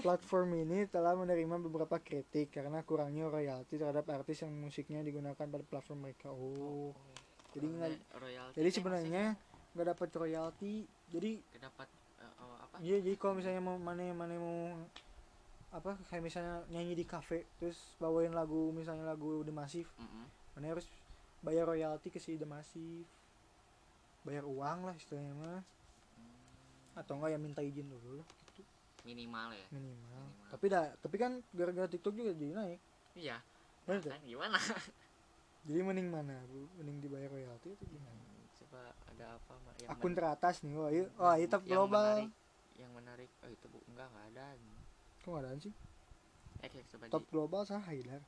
[0.05, 5.65] Platform ini telah menerima beberapa kritik karena kurangnya royalti terhadap artis yang musiknya digunakan pada
[5.65, 6.29] platform mereka.
[6.29, 6.93] Oh,
[7.49, 8.01] jadi nggak-
[8.53, 9.23] jadi teh sebenarnya
[9.75, 10.87] nggak dapat royalti.
[11.11, 11.87] Jadi maksudnya dapat
[12.23, 12.75] eh, oh, apa?
[12.79, 14.57] Iya jadi kalau misalnya mau mana mana mau
[15.75, 20.23] apa kayak misalnya nyanyi di kafe terus bawain lagu misalnya lagu The Massive Mm-mm.
[20.55, 20.87] mana harus
[21.43, 23.03] bayar royalti ke si The Massive?
[24.23, 25.61] Bayar uang lah istilahnya mah.
[26.95, 28.63] Atau enggak ya minta izin dulu lah gitu.
[29.03, 29.67] Minimal ya?
[29.69, 30.23] Minimal.
[30.23, 30.49] Minimal.
[30.55, 32.79] tapi dah tapi kan gara-gara TikTok juga jadi naik.
[33.19, 33.37] Iya.
[33.85, 34.57] Tuh kan gimana?
[35.65, 36.69] Jadi mending mana bu?
[36.77, 38.24] Mending dibayar royalti itu gimana
[38.75, 42.31] coba ada apa yang akun teratas nih wah iya wah itu yang global menarik
[42.75, 44.45] yang menarik oh itu bu enggak enggak ada
[45.23, 45.73] kok nggak ada sih?
[46.59, 46.69] Eh
[47.07, 48.19] top global sah Haidar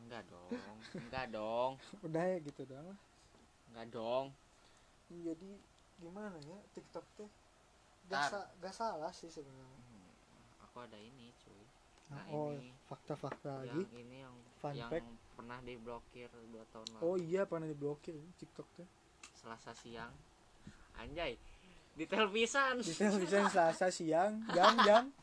[0.00, 1.72] enggak dong enggak dong.
[2.08, 2.98] Udah ya gitu doang lah.
[3.68, 4.26] Enggak dong.
[5.12, 5.50] Jadi
[6.00, 7.30] gimana ya TikTok teh
[8.08, 8.10] Tar.
[8.10, 9.80] gak, sa- gak salah sih sebenarnya.
[9.80, 10.08] Hmm,
[10.64, 11.64] aku ada ini cuy.
[12.12, 12.68] Nah, oh ini.
[12.88, 13.80] fakta-fakta lagi.
[13.96, 15.08] ini yang Fun yang fact.
[15.36, 17.02] pernah diblokir dua tahun lalu.
[17.04, 18.88] oh iya pernah diblokir TikTok tuh
[19.44, 20.08] selasa siang
[20.96, 21.36] anjay
[21.92, 25.04] di televisan di televisi Selasa siang jam jam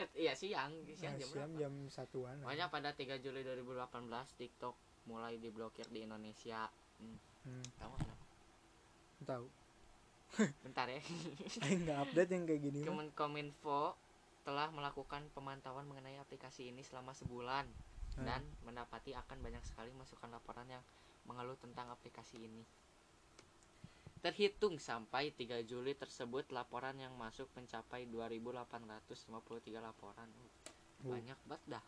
[0.00, 4.08] Eh, iya siang siang Nah, jam siang berapa jam satuan Pokoknya pada 3 Juli 2018
[4.34, 4.74] TikTok
[5.04, 6.66] mulai diblokir di Indonesia.
[6.98, 8.24] Hmm, hmm, tahu nggak kenapa?
[9.24, 9.46] tahu
[10.64, 11.00] Bentar ya.
[11.84, 12.80] Nggak update yang kayak gini.
[12.80, 13.92] Kemenkominfo
[14.42, 17.68] telah melakukan pemantauan mengenai aplikasi ini selama sebulan
[18.18, 18.26] Hmm.
[18.26, 20.82] dan mendapati akan banyak sekali masukan laporan yang
[21.22, 22.66] mengeluh tentang aplikasi ini.
[24.18, 29.30] Terhitung sampai 3 Juli tersebut laporan yang masuk mencapai 2853
[29.78, 30.26] laporan.
[30.98, 31.08] Uh.
[31.08, 31.84] Banyak banget dah.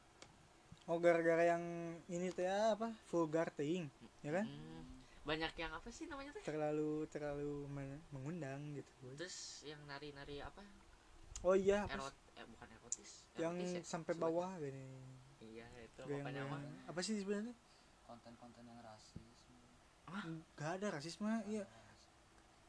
[0.87, 1.63] oh gara-gara yang
[2.09, 3.87] ini teh ya, apa vulgar ting
[4.21, 4.83] ya kan Hmm,
[5.23, 6.43] banyak yang apa sih namanya teh?
[6.43, 9.07] terlalu terlalu men- mengundang gitu.
[9.15, 10.65] Terus yang nari-nari apa?
[11.41, 13.23] oh iya apa Erot eh bukan erotis.
[13.37, 13.83] yang Erotis ya?
[13.87, 14.83] sampai Sebut- bawah gini
[15.39, 16.33] Iya, itu Yang- mah.
[16.59, 17.55] yang- apa sih sebenarnya
[18.03, 19.39] konten-konten yang rasis
[20.59, 21.63] nggak ada rasisme iya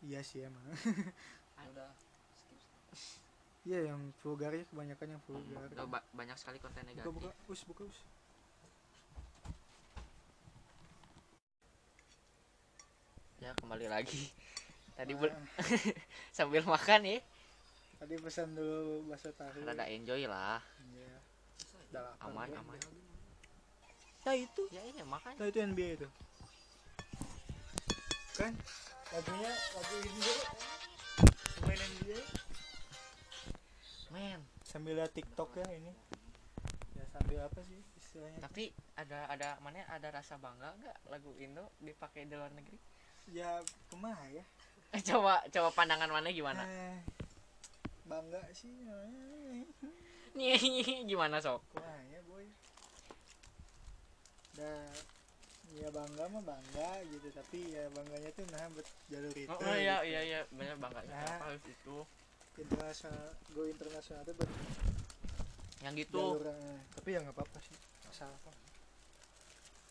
[0.05, 0.63] iya sih emang.
[0.65, 1.89] Ya udah
[2.33, 2.59] skip
[3.61, 5.69] iya yang vulgarnya kebanyakan yang vulgar.
[5.69, 7.13] Udah ba- banyak sekali konten buka negatif.
[7.13, 7.99] buka us buka us.
[13.41, 14.29] Ya kembali lagi.
[14.97, 15.33] Tadi Nah,
[16.37, 17.17] sambil makan ya.
[18.01, 19.61] Tadi pesan dulu bakso tahu.
[19.61, 20.61] Rada enjoy lah.
[20.93, 21.17] Iya.
[21.93, 22.29] Lapar.
[22.29, 22.61] Aman gua.
[22.65, 22.77] aman.
[24.25, 24.63] Ya itu.
[24.69, 26.07] Ya iya makan nah itu NBA itu?
[28.37, 28.53] Kan
[29.11, 30.33] lagunya lagu Indo
[31.67, 32.19] main NBA
[34.11, 34.39] men.
[34.63, 35.91] Sambil lihat TikTok ya ini.
[36.95, 38.39] Ya sambil apa sih istilahnya?
[38.39, 42.79] Tapi ada ada mana ada rasa bangga nggak lagu Indo dipakai di luar negeri?
[43.31, 43.59] Ya
[43.91, 44.43] ke mana ya.
[45.11, 46.63] Coba coba pandangan mana gimana?
[46.67, 46.99] Eh,
[48.07, 48.71] bangga sih
[50.39, 50.55] nih
[51.03, 51.59] gimana sok?
[51.75, 52.47] Ke mana ya boy.
[54.55, 54.87] Dah
[55.71, 59.75] ya bangga mah bangga gitu tapi ya bangganya tuh nah buat jalur itu oh, oh,
[59.75, 60.09] iya gitu.
[60.11, 61.07] iya iya bener bangga Nah.
[61.07, 61.97] kenapa harus itu?
[62.59, 64.51] Internasional go internasional tuh buat
[65.81, 66.19] yang gitu.
[66.19, 68.51] jalur eh, tapi ya nggak apa-apa sih masalah apa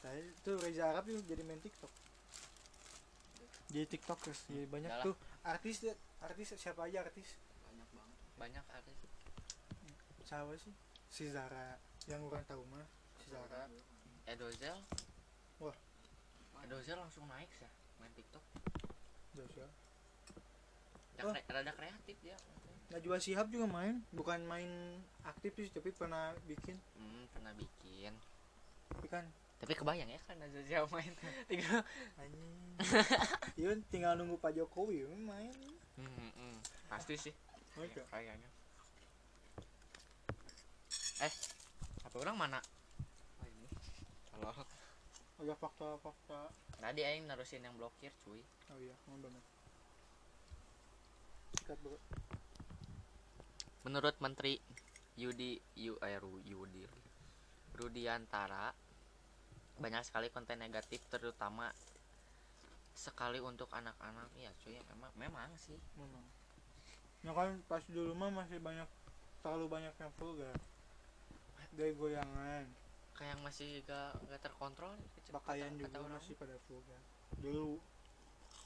[0.01, 1.93] nah itu Reza Arab tuh jadi main TikTok.
[3.71, 5.05] Jadi TikTokers jadi banyak Yalah.
[5.05, 5.15] tuh.
[5.45, 5.85] Artis
[6.25, 7.37] artis siapa aja artis?
[7.69, 8.19] Banyak banget.
[8.41, 8.99] Banyak artis.
[10.25, 10.73] Siapa sih?
[11.13, 11.77] Si Zara.
[12.09, 12.83] Yang orang tahu mah
[13.21, 13.69] si Zara.
[14.27, 14.79] Edozel.
[16.63, 18.45] Edozel langsung naik ya main TikTok.
[19.33, 19.69] Joshua
[21.15, 21.33] Ya, Oh.
[21.33, 22.33] kre- rada kreatif dia.
[22.89, 24.71] Najwa Shihab juga main bukan main
[25.23, 26.81] aktif sih tapi pernah bikin.
[26.97, 28.17] Hmm, pernah bikin.
[28.89, 29.25] Tapi kan
[29.57, 31.13] tapi kebayang ya kan Edozel main.
[31.49, 31.85] Tinggal
[32.17, 32.49] anjing.
[33.55, 35.53] Iya tinggal nunggu Pak Jokowi ya, main.
[35.95, 36.57] Hmm, hmm,
[36.89, 37.35] pasti sih.
[37.77, 38.01] Oke.
[38.09, 38.49] kayaknya.
[41.21, 41.33] Eh
[42.01, 42.59] apa orang mana?
[43.37, 43.69] Oh ini
[45.41, 46.53] halo ada fakta-fakta
[46.85, 48.45] tadi aing nerusin yang blokir cuy.
[48.69, 49.41] Oh iya emang benar
[51.57, 51.97] Sikat bro
[53.89, 54.61] menurut Menteri
[55.17, 56.85] Yudi Yu, eh, Yudi
[57.73, 58.69] Rudiantara
[59.81, 61.73] banyak sekali konten negatif terutama
[62.93, 64.29] sekali untuk anak-anak.
[64.37, 65.81] Ya cuy memang memang sih.
[65.97, 66.21] Memang.
[67.25, 68.89] Ya kan pas dulu mah masih banyak
[69.41, 70.53] terlalu banyak yang vulgar.
[71.73, 72.69] Dari goyangan
[73.21, 74.97] kayak yang masih gak gak terkontrol?
[74.97, 76.17] Kata- pakaian kata juga orang.
[76.17, 77.03] masih pada vulgar
[77.37, 77.77] dulu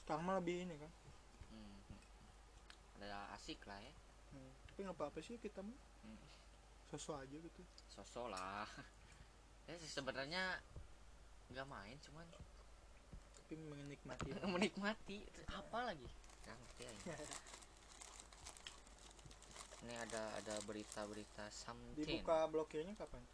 [0.01, 0.91] sekarang mah lebih ini kan.
[1.49, 2.01] Hmm, hmm.
[3.01, 3.93] ada asik lah ya.
[4.31, 4.53] Hmm.
[4.69, 5.75] tapi nggak apa-apa sih kita mah.
[6.05, 6.21] Hmm.
[6.93, 7.61] sosok aja gitu.
[7.91, 8.69] Sosok lah.
[9.65, 10.61] Ya sih sebenarnya
[11.49, 12.21] nggak main cuman.
[13.41, 15.25] Tapi menikmati menikmati.
[15.49, 16.05] Apa lagi?
[16.45, 17.17] Ngerti aja.
[19.89, 22.05] ini ada ada berita-berita something.
[22.05, 23.25] Dibuka blokirnya kapan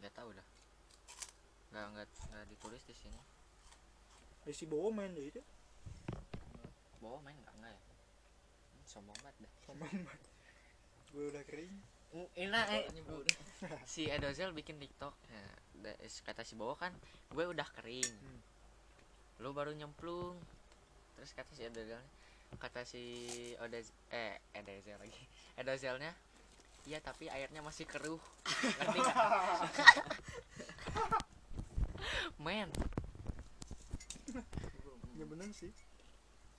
[0.00, 0.46] nggak tahu dah.
[1.70, 3.20] Nggak nggak nggak ditulis di sini.
[4.48, 5.42] Eh, si Bowo main deh itu
[7.00, 7.54] bawa main nggak?
[7.60, 7.80] Nggak ya?
[7.80, 9.52] Hmm, sombong banget dah.
[9.68, 9.86] Sama
[11.10, 11.74] gue udah kering.
[12.10, 12.84] Ini eh,
[13.86, 15.14] si Edozel bikin TikTok.
[15.30, 15.44] Ya,
[15.86, 16.92] da- kata si Bowo kan
[17.32, 18.10] gue udah kering.
[18.10, 18.40] Hmm.
[19.40, 20.36] lu baru nyemplung.
[21.16, 22.00] Terus kata si Edozel
[22.58, 23.04] kata si
[23.62, 25.22] Odez eh Edozel lagi.
[25.60, 26.12] Edozelnya
[26.90, 28.18] iya tapi airnya masih keruh.
[28.82, 29.16] Ngerti nggak?
[32.42, 32.66] Men.
[35.14, 35.70] Ya bener sih.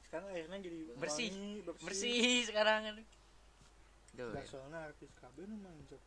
[0.07, 1.27] Sekarang airnya jadi Bersih.
[1.31, 2.79] wangi, bersih, bersih sekarang
[4.11, 6.03] Duh, Gak soalnya artis KB memang cok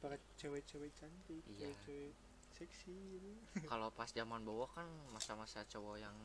[0.00, 1.68] para cewek-cewek cantik Iya.
[1.68, 2.12] cewek-cewek
[2.52, 3.28] seksi gitu.
[3.70, 6.16] Kalau pas zaman Bowo kan masa-masa cowok yang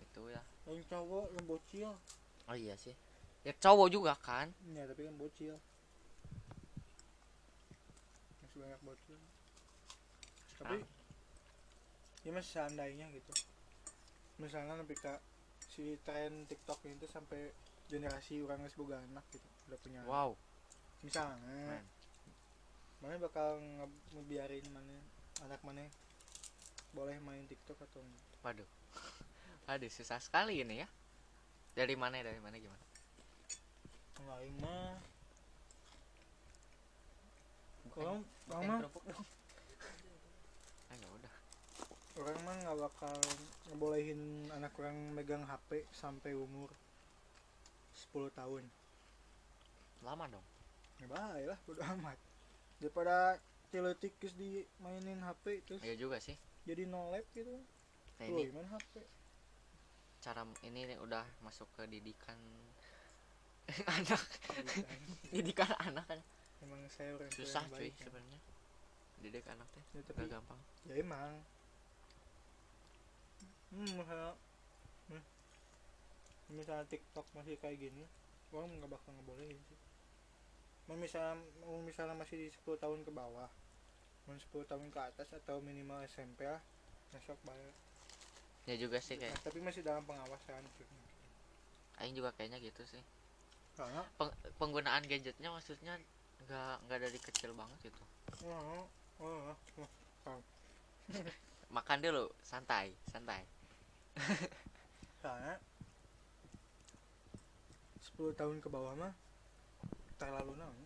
[0.00, 0.42] itu ya.
[0.66, 1.90] Yang cowok yang bocil.
[2.46, 2.94] Oh iya sih.
[3.42, 4.50] Ya cowok juga kan.
[4.72, 5.58] Ya tapi kan bocil
[8.60, 9.18] banyak bocil
[10.60, 10.84] tapi
[12.20, 13.32] ya mas seandainya gitu.
[14.36, 15.16] Misalnya ketika
[15.72, 17.48] si tren TikTok itu sampai
[17.88, 20.10] generasi orang yang boga anak gitu udah punya anak.
[20.12, 20.30] wow.
[21.00, 21.84] Misalnya Men.
[23.00, 24.96] mana bakal nge- ngebiarin mana
[25.48, 25.88] anak mana
[26.92, 28.24] boleh main TikTok atau enggak?
[28.44, 28.68] Waduh.
[29.72, 30.88] Aduh susah sekali ini ya.
[31.72, 32.84] Dari mana dari mana gimana?
[34.28, 35.00] Lain mah
[37.96, 38.78] orang bukan orang mah
[40.90, 41.34] ah ya udah.
[42.18, 43.16] Orang mah nggak bakal
[43.70, 46.70] ngebolehin anak orang megang HP sampai umur
[47.94, 48.64] 10 tahun.
[50.02, 50.46] Lama dong.
[50.98, 52.18] Ya bahaya lah bodo amat.
[52.82, 53.38] Daripada
[53.70, 56.34] teletik terus dimainin HP terus iya juga sih.
[56.66, 57.54] jadi no lab gitu.
[58.18, 58.94] Nah, Tuh, ini main HP
[60.20, 62.36] cara ini udah masuk ke didikan
[63.96, 64.20] anak.
[65.32, 66.20] Didikan anak kan
[66.64, 68.08] emang saya orang susah cuy kan.
[68.08, 68.38] sebenarnya.
[69.20, 70.60] Didik anak teh ya, tapi gak gampang.
[70.88, 71.32] ya emang.
[73.70, 74.02] Hmm,
[75.14, 75.22] hmm,
[76.50, 78.02] misalnya TikTok masih kayak gini
[78.50, 79.78] orang nggak bakal ngebolehin sih.
[80.90, 83.46] Mau misalnya mau misalnya masih di 10 tahun ke bawah
[84.28, 86.60] mau 10 tahun ke atas atau minimal SMP lah
[87.10, 87.74] besok bayar
[88.68, 90.62] ya juga sih kayak Nah, tapi masih dalam pengawasan
[92.00, 93.02] aing juga kayaknya gitu sih.
[93.76, 96.00] Karena Peng- penggunaan gadgetnya maksudnya
[96.46, 98.02] nggak nggak dari kecil banget itu.
[101.76, 103.44] Makan dulu santai santai.
[105.22, 105.60] Soalnya
[108.00, 109.12] 10 tahun ke bawah mah
[110.20, 110.76] terlalu nang.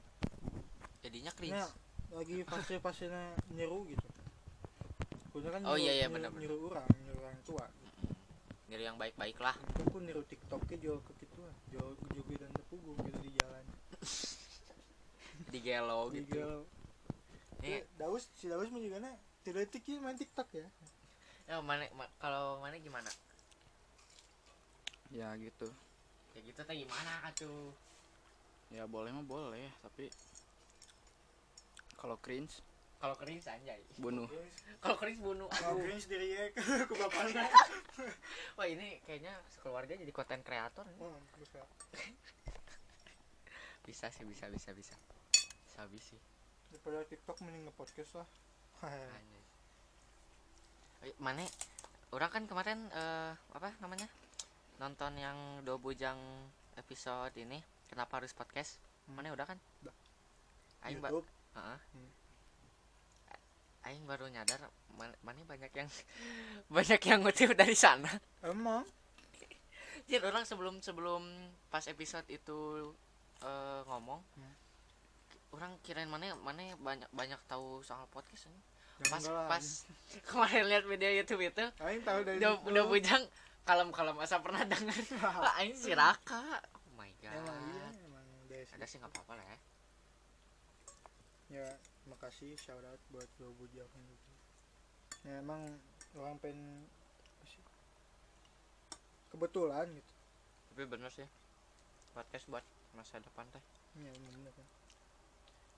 [1.02, 1.58] Jadinya cringe.
[1.58, 1.70] nah,
[2.14, 4.06] lagi fase fasenya nyeru gitu.
[5.34, 6.30] Punya kan oh, iya, nyeru, iya iya benar.
[6.34, 7.64] nyeru orang nyeru orang tua.
[7.66, 8.12] Gitu.
[8.70, 11.36] nyeru yang baik baik lah aku niru tiktoknya jual ke gitu
[11.68, 13.64] jual jogi dan tepung gitu di jalan
[15.54, 16.66] di gelo Di gitu.
[17.62, 20.66] Ini- Eh, Daus, si Daus mah juga na tidak tiki main TikTok ya.
[21.46, 23.06] ya mana ma- kalau mana gimana?
[25.08, 25.70] Ya gitu.
[26.34, 27.70] Ya gitu teh gimana atuh?
[28.68, 30.10] Ya boleh mah boleh tapi
[31.94, 32.58] kalau cringe?
[32.98, 33.78] Kalau cringe anjay.
[33.96, 34.26] Bunuh.
[34.82, 35.48] Kalau cringe bunuh.
[35.50, 36.44] Kalau green sendiri ya
[36.84, 37.44] ke bapaknya.
[38.56, 41.60] wah ini kayaknya keluarga jadi konten kreator Oh, bisa.
[43.86, 44.96] bisa sih bisa bisa bisa
[45.74, 46.20] sabi sih
[46.66, 48.28] Daripada TikTok mending nge-podcast lah.
[51.04, 51.44] Eh, mana
[52.10, 54.08] orang kan kemarin eh, apa namanya
[54.76, 56.16] nonton yang dua bujang
[56.74, 59.20] episode ini kenapa harus podcast Hmm.
[59.20, 59.92] mana udah kan Udah.
[60.82, 61.28] aing ba- YouTube.
[61.52, 61.78] Heeh.
[61.92, 62.10] Hmm.
[63.84, 64.64] aing baru nyadar
[64.96, 65.88] man- mana banyak yang
[66.72, 68.08] banyak yang ngutip dari sana
[68.40, 68.88] Emang
[70.04, 71.20] jadi orang sebelum sebelum
[71.68, 72.88] pas episode itu
[73.38, 74.54] eh, ngomong Hmm.
[75.54, 78.60] Orang kirain mana mana banyak banyak tahu soal podcast ini.
[79.02, 79.46] Ya pas lah.
[79.50, 79.64] pas
[80.30, 82.68] kemarin lihat video YouTube itu Aing tahu dari udah situ.
[82.70, 83.22] udah bujang
[83.66, 86.62] kalem kalem asa pernah dengar lah aing si Raka.
[86.74, 87.34] Oh my god.
[87.38, 89.58] Emang iya, emang dari ada sih nggak apa-apa lah ya.
[91.62, 91.66] Ya
[92.10, 94.34] makasih shout out buat dua bujang gitu
[95.24, 95.64] ya emang
[96.20, 96.84] orang pengen
[97.48, 97.64] sih,
[99.32, 100.12] kebetulan gitu.
[100.68, 101.24] Tapi bener sih
[102.12, 103.64] podcast buat masa depan teh.
[103.98, 104.66] Ya bener kan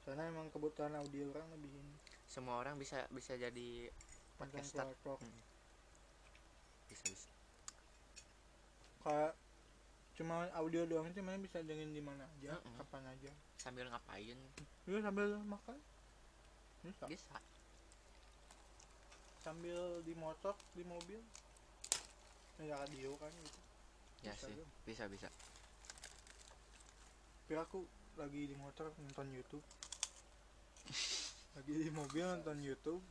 [0.07, 1.95] karena emang kebutuhan audio orang lebih ini.
[2.31, 3.91] Semua orang bisa bisa jadi
[4.39, 4.87] podcaster.
[4.87, 5.43] Hmm.
[6.87, 7.31] bisa bisa.
[9.03, 9.35] Kayak
[10.15, 12.79] cuma audio doang itu mana bisa dengerin di mana aja Mm-mm.
[12.79, 13.31] kapan aja.
[13.59, 14.39] Sambil ngapain?
[14.87, 15.77] Iya sambil makan.
[16.87, 17.05] Bisa.
[17.11, 17.37] Bisa.
[19.43, 21.19] Sambil di motor di mobil.
[22.63, 23.61] Ya radio kan gitu.
[24.23, 24.55] Ya Bisa sih.
[24.55, 24.65] juga.
[24.87, 25.29] bisa bisa.
[27.47, 27.83] Tapi aku
[28.17, 29.63] lagi di motor nonton YouTube
[31.57, 33.03] lagi di mobil nonton YouTube.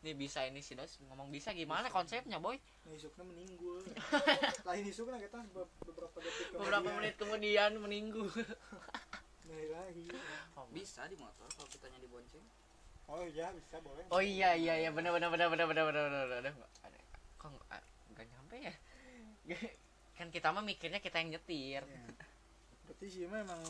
[0.00, 2.56] Ini bisa ini sih dos ngomong bisa gimana konsepnya boy?
[2.88, 3.84] Nah, isuknya meninggu
[4.68, 5.44] lain isuknya kita
[5.84, 6.96] beberapa detik kemudian.
[6.96, 8.24] menit kemudian meninggu
[9.48, 9.84] nah,
[10.56, 12.44] oh, bisa di motor kalau kita nyari bonceng?
[13.10, 14.04] oh iya bisa boleh.
[14.08, 14.90] Oh iya iya iya.
[14.94, 16.48] Benar benar benar benar benar benar benar ada
[16.86, 16.98] ada
[17.36, 18.74] kok nggak ah, nyampe ya?
[20.16, 21.82] Kan kita mah mikirnya kita yang nyetir.
[21.84, 22.02] Ya.
[22.88, 23.60] berarti sih memang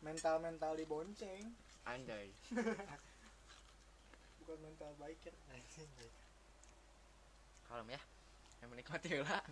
[0.00, 1.44] mental mental di bonceng
[1.88, 2.28] anjay.
[4.42, 5.90] Bukan mental biker anjing.
[7.68, 8.02] Kalem ya
[8.64, 9.44] yang menikmati lah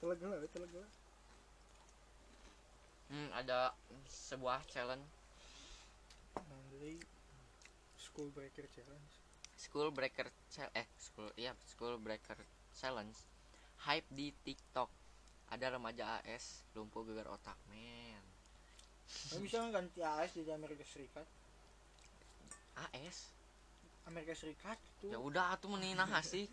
[0.00, 0.88] telega lah
[3.12, 3.76] hmm, ada
[4.08, 5.04] sebuah challenge.
[6.72, 6.96] Dari
[8.00, 9.12] school breaker challenge.
[9.56, 12.40] School breaker chal eh school iya school breaker
[12.72, 13.16] challenge.
[13.84, 14.88] Hype di TikTok.
[15.52, 18.24] Ada remaja AS lumpuh gegar otak men.
[19.30, 21.28] Nah, bisa ganti AS di Amerika Serikat
[22.76, 23.32] AS
[24.06, 25.10] Amerika Serikat itu.
[25.10, 26.46] Ya udah atuh menina sih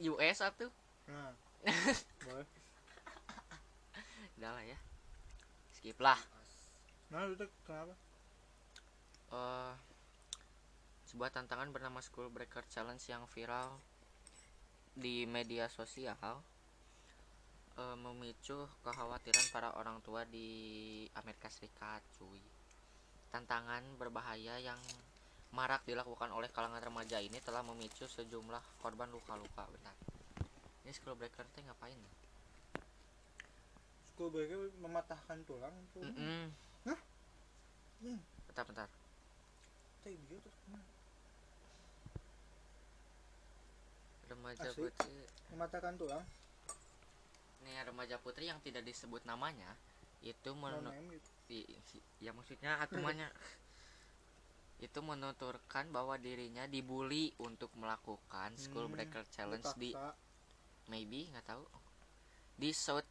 [0.12, 0.70] US atuh.
[1.08, 1.34] Nah.
[2.26, 2.48] Boleh.
[4.38, 4.78] Udah lah ya.
[5.78, 6.18] Skip lah.
[7.10, 7.94] Nah itu kenapa?
[9.32, 9.72] Eh
[11.12, 13.76] sebuah tantangan bernama School Breaker Challenge yang viral
[14.96, 16.16] di media sosial
[17.76, 22.40] eh, memicu kekhawatiran para orang tua di Amerika Serikat, cuy.
[23.32, 24.78] Tantangan berbahaya yang
[25.56, 29.96] marak dilakukan oleh kalangan remaja ini telah memicu sejumlah korban luka-luka, benar.
[30.84, 31.96] Ini School Breaker teh ngapain?
[34.12, 36.52] school breaker mematahkan tulang tuh Mm-mm.
[36.86, 37.00] Hah?
[38.04, 38.20] Hmm.
[38.46, 38.88] Bentar, bentar.
[40.04, 40.86] Teh dia terus ke mana?
[44.30, 44.78] Remaja Asik.
[44.78, 45.16] putri
[45.50, 46.24] mematahkan tulang
[47.62, 49.74] nih remaja putri yang tidak disebut namanya
[50.22, 51.30] itu non men name gitu
[52.24, 53.28] ya maksudnya atumannya
[54.86, 60.14] itu menuturkan bahwa dirinya dibully untuk melakukan school Hmm, breaker challenge di dipaksa.
[60.92, 61.64] maybe nggak tahu
[62.62, 63.08] di South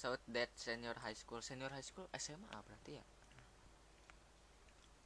[0.00, 3.04] South Dead Senior High School senior high school SMA berarti ya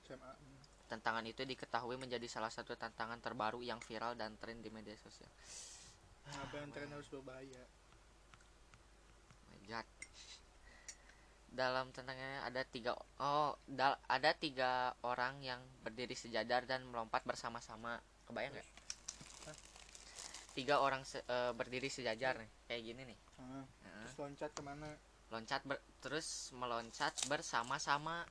[0.06, 0.60] SMA hmm.
[0.90, 5.30] tantangan itu diketahui menjadi salah satu tantangan terbaru yang viral dan tren di media sosial
[6.28, 7.64] Kenapa yang tren harus berbahaya?
[9.50, 9.86] Majat.
[11.48, 17.98] Dalam tentangnya ada tiga oh dal- ada tiga orang yang berdiri sejajar dan melompat bersama-sama.
[18.28, 18.68] Kebayang nggak?
[20.54, 23.18] Tiga orang se- eh, berdiri sejajar nih, kayak gini nih.
[23.38, 23.62] Ah,
[24.02, 24.90] terus loncat ke mana?
[25.28, 28.24] loncat ber- terus meloncat bersama-sama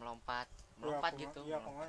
[0.00, 0.48] melompat
[0.80, 1.88] melompat Ya, gitu Iya, melompat.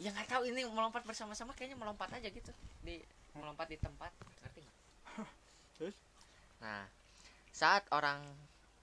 [0.00, 3.00] ya nggak tahu ini melompat bersama-sama kayaknya melompat aja gitu di
[3.36, 4.12] melompat di tempat
[4.44, 4.76] ngerti nggak
[5.76, 5.96] Terus?
[6.60, 6.84] nah
[7.52, 8.20] saat orang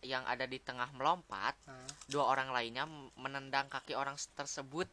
[0.03, 1.73] yang ada di tengah melompat Ah,
[2.09, 2.85] dua orang lainnya
[3.19, 4.87] menendang kaki orang tersebut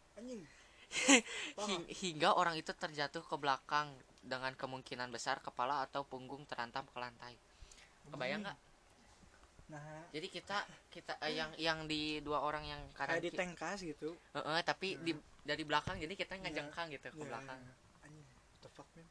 [2.03, 3.89] hingga orang itu terjatuh ke belakang
[4.23, 7.35] dengan kemungkinan besar kepala atau punggung terantam ke lantai
[8.11, 8.59] kebayang nggak
[9.67, 10.59] Nah, jadi kita
[10.95, 14.09] kita eh, yang yang di dua orang yang kanan kayak di ki- tengkas gitu.
[14.37, 17.59] Heeh, tapi di dari belakang jadi kita ngejengkang gitu ke Iya, belakang.
[17.59, 17.75] iya.
[18.07, 19.07] Anjing, what the fuck, man?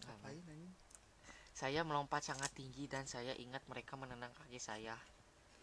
[0.00, 0.72] Nah, Ngapain anjing?
[1.60, 4.96] Saya melompat sangat tinggi dan saya ingat mereka menendang kaki saya.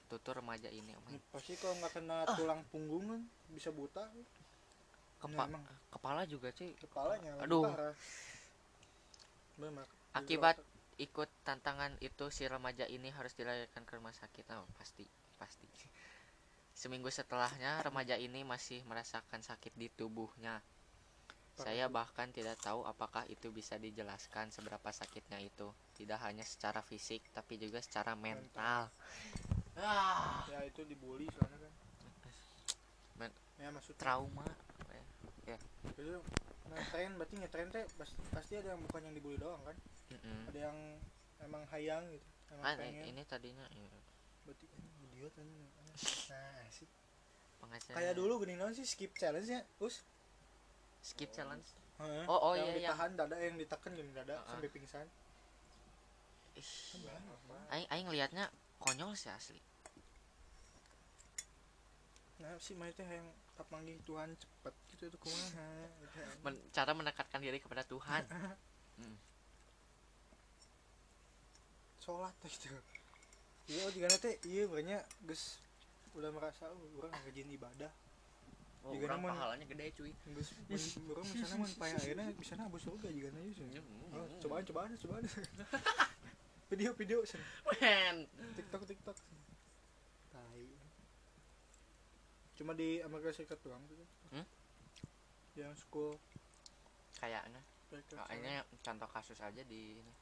[0.05, 0.93] Tutur remaja ini.
[0.93, 4.05] Oh my- Pasti kalau nggak kena tulang punggung kan bisa buta.
[5.21, 5.63] Kepa- emang.
[5.89, 6.71] kepala juga cuy.
[6.77, 7.65] Kepalanya Aduh.
[7.65, 7.95] parah.
[9.57, 9.87] Memang.
[10.15, 10.59] Akibat
[10.95, 14.45] ikut tantangan itu si remaja ini harus dilarikan ke rumah sakit.
[14.55, 15.03] Oh, pasti,
[15.39, 15.67] pasti.
[16.79, 20.59] Seminggu setelahnya remaja ini masih merasakan sakit di tubuhnya.
[21.55, 25.71] Saya bahkan tidak tahu apakah itu bisa dijelaskan seberapa sakitnya itu.
[25.95, 28.91] Tidak hanya secara fisik tapi juga secara mental.
[29.79, 30.47] Ah.
[30.47, 31.73] Ya itu dibully soalnya kan.
[33.19, 33.99] Men- ya maksudnya.
[33.99, 34.47] trauma.
[35.95, 36.19] Itu
[36.65, 39.77] nah, tren berarti ngetren teh pasti, pasti ada yang bukan yang dibully doang kan?
[40.11, 40.49] Mm-mm.
[40.49, 40.77] ada yang
[41.41, 43.05] emang hayang gitu emang kan pengen.
[43.09, 43.89] ini tadinya ya,
[44.45, 45.47] berarti ini idiot kan?
[46.29, 46.87] Nah sih
[47.61, 50.05] penghasilan kayak dulu gini naon sih skip challenge nya us?
[51.01, 51.65] Skip challenge?
[52.01, 52.25] Heeh.
[52.27, 52.89] Oh, oh, yang iya, iya.
[52.91, 54.49] ditahan dada yang ditekan gini dada Heeh.
[54.51, 55.07] sampai pingsan.
[56.55, 56.71] Ih,
[57.71, 58.45] aing aing liatnya
[58.77, 59.59] konyol sih asli.
[62.39, 65.69] Nah si main teh yang tak manggil Tuhan cepet gitu itu kumaha
[66.03, 66.19] gitu.
[66.43, 68.23] Men- cara mendekatkan diri kepada Tuhan.
[72.03, 72.69] Sholat teh gitu
[73.65, 75.57] iya oh jika teh iya banyak gus
[76.13, 77.89] udah merasa oh, orang ngajin ibadah.
[78.85, 80.13] Oh, Juga orang namun- pahalanya gede cuy.
[80.37, 80.53] gus
[81.01, 83.65] orang misalnya mun payah ayeuna bisa abu surga jika na sih
[84.13, 85.23] oh, cobaan cobaan cobaan
[86.65, 87.41] video video sen.
[87.71, 88.25] men.
[88.55, 89.17] Tiktok tiktok
[90.29, 90.65] tai.
[92.55, 93.99] Cuma di Amerika Serikat doang tuh
[94.31, 94.45] Hmm?
[95.55, 96.17] yang school.
[97.15, 97.61] Kayaknya.
[97.91, 100.13] Kayaknya contoh kasus aja di ini.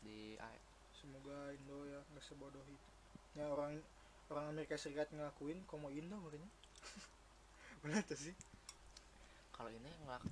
[0.00, 2.88] Di A- semoga Indo ya nggak sebodoh itu.
[3.36, 3.78] Ya orang
[4.26, 6.48] orang Amerika Serikat ngelakuin komo Indo makanya
[7.84, 8.34] benar tuh sih?
[9.52, 10.24] Kalau ini ngelak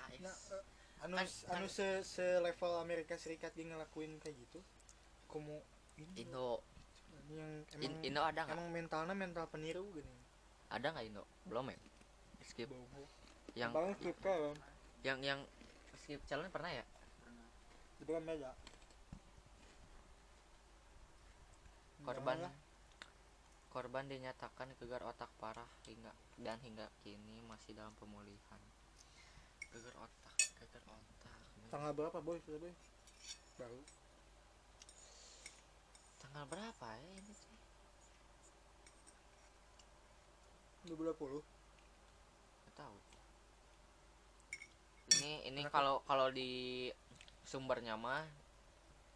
[0.00, 0.64] AS nah eh,
[1.04, 4.60] anu Kan- anu kan- se se level Amerika Serikat dia ngelakuin kayak gitu.
[5.28, 5.62] Komo
[6.14, 6.62] Indo,
[7.28, 8.54] yang In- emang Indo ada nggak?
[8.54, 10.14] emang mentalnya mental peniru gini.
[10.70, 11.24] Ada nggak Indo?
[11.46, 11.78] Belum ya?
[12.46, 12.70] Skip.
[13.58, 14.54] Yang Bang skip kan
[15.06, 15.40] yang yang
[16.04, 16.84] skip challenge pernah ya?
[18.02, 18.50] Kan beda
[22.08, 22.38] korban.
[22.40, 22.54] Nah,
[23.68, 28.60] korban dinyatakan gegar otak parah hingga dan hingga kini masih dalam pemulihan.
[29.74, 30.27] Gegar otak
[30.72, 32.38] gegar otak tanggal berapa boy?
[32.44, 32.74] Sudah boy.
[33.58, 33.80] Baru.
[36.20, 37.54] Tanggal berapa ya ini sih
[40.88, 41.42] 2020
[42.64, 42.96] Nggak tahu.
[45.18, 46.88] Ini ini kalau kalau di
[47.44, 48.24] sumbernya mah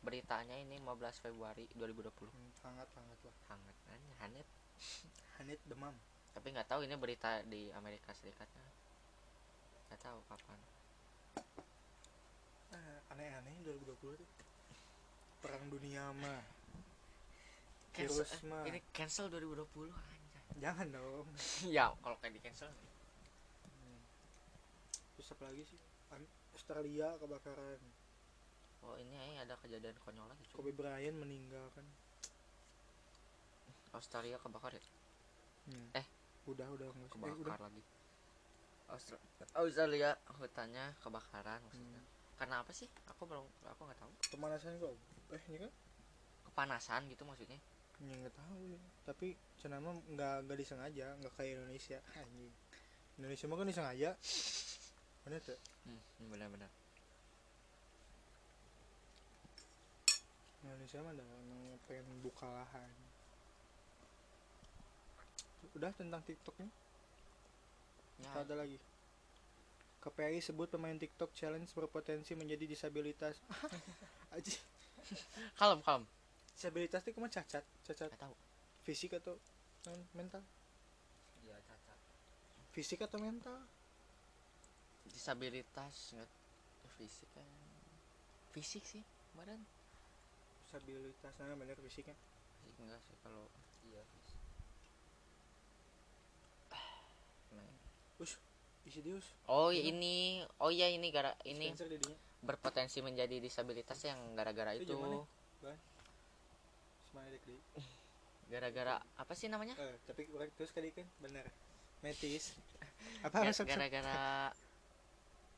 [0.03, 3.37] beritanya ini 15 Februari 2020 hmm, hangat hangat lah.
[3.55, 4.47] Hangat Anjir, hangat.
[5.39, 5.95] Hanit demam.
[6.33, 8.65] Tapi nggak tahu ini berita di Amerika Serikatnya
[9.93, 10.57] nggak tahu kapan
[13.13, 14.29] aneh-aneh 2020 tuh.
[15.45, 16.43] Perang dunia mah.
[17.93, 18.65] Virus eh, mah.
[18.65, 20.45] ini cancel 2020 anjay.
[20.59, 21.27] Jangan dong.
[21.77, 22.73] Ya kalau kayak di cancel.
[25.17, 25.81] Terus apa lagi sih?
[26.57, 27.81] Australia kebakaran.
[28.83, 30.57] Oh ini eh, ada kejadian konyol lagi cuy.
[30.59, 31.87] Kobe Bryant meninggal kan.
[33.93, 34.85] Australia kebakar ya?
[35.69, 35.95] Hmm.
[35.95, 36.07] Eh.
[36.43, 37.55] udah udah enggak sih eh, udah.
[37.55, 37.83] Kebakar lagi
[38.93, 39.25] Austra-
[39.57, 41.97] Australia hutannya kebakaran maksudnya.
[41.97, 42.11] Hmm.
[42.37, 42.91] karena apa sih?
[43.09, 44.13] Aku belum aku nggak tahu.
[44.37, 44.93] Pemanasan kok.
[45.33, 45.73] Eh ini kan?
[46.53, 47.57] Kepanasan gitu maksudnya.
[48.03, 48.81] Ya nggak tahu ya.
[49.07, 51.99] tapi cenama nggak nggak disengaja nggak kayak Indonesia.
[52.19, 52.53] Anjing.
[53.17, 54.11] Indonesia mah kan disengaja.
[55.23, 56.71] Mana tuh hmm, benar-benar
[60.67, 61.27] Indonesia mah ada
[61.87, 62.91] pengen buka lahan.
[65.79, 66.82] Udah tentang TikToknya
[68.23, 68.79] ya ada lagi.
[70.03, 73.39] KPI sebut pemain TikTok challenge berpotensi menjadi disabilitas.
[74.35, 74.59] Aja
[75.59, 76.05] kalem kalem.
[76.55, 78.09] Disabilitas itu cuma cacat cacat.
[78.11, 78.35] Nggak tahu.
[78.83, 79.35] Fisik atau
[79.87, 80.43] men- mental?
[81.43, 81.99] Iya cacat.
[82.73, 83.59] fisik atau mental?
[85.07, 86.31] Disabilitas nggak
[86.99, 87.47] fisik kan.
[88.55, 89.03] Fisik sih
[89.35, 89.63] kemarin.
[90.67, 92.17] Disabilitas nah bener fisiknya
[92.63, 93.45] fisik enggak sih kalau
[98.83, 99.95] Isidius oh Iya.
[99.95, 100.43] ini.
[100.59, 101.71] Oh iya ini gara ini
[102.43, 104.99] berpotensi menjadi disabilitas yang gara-gara Itu.
[104.99, 104.99] itu
[108.53, 109.79] gara-gara apa sih namanya?
[109.79, 111.07] Eh tapi orang terus kali kan?
[111.23, 111.47] Bener
[112.03, 112.53] metis.
[113.27, 114.51] Apa gara-gara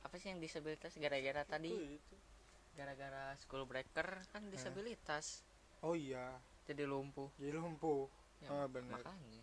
[0.05, 0.93] apa sih yang disabilitas?
[1.01, 1.73] Gara-gara tadi?
[2.75, 5.41] gara-gara school breaker kan disabilitas.
[5.81, 6.37] Oh iya.
[6.67, 7.31] Jadi lumpuh.
[7.39, 8.11] Jadi lumpuh.
[8.43, 8.99] Ya, Oh, bener.
[9.01, 9.43] makanya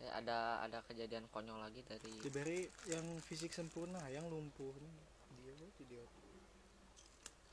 [0.00, 4.74] ya, ada ada kejadian konyol lagi dari diberi yang fisik sempurna yang lumpuh
[5.40, 5.54] dia
[5.86, 6.04] dia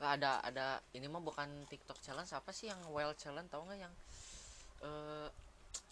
[0.04, 3.80] Nah, ada ada ini mah bukan TikTok challenge apa sih yang well challenge tahu nggak
[3.88, 3.94] yang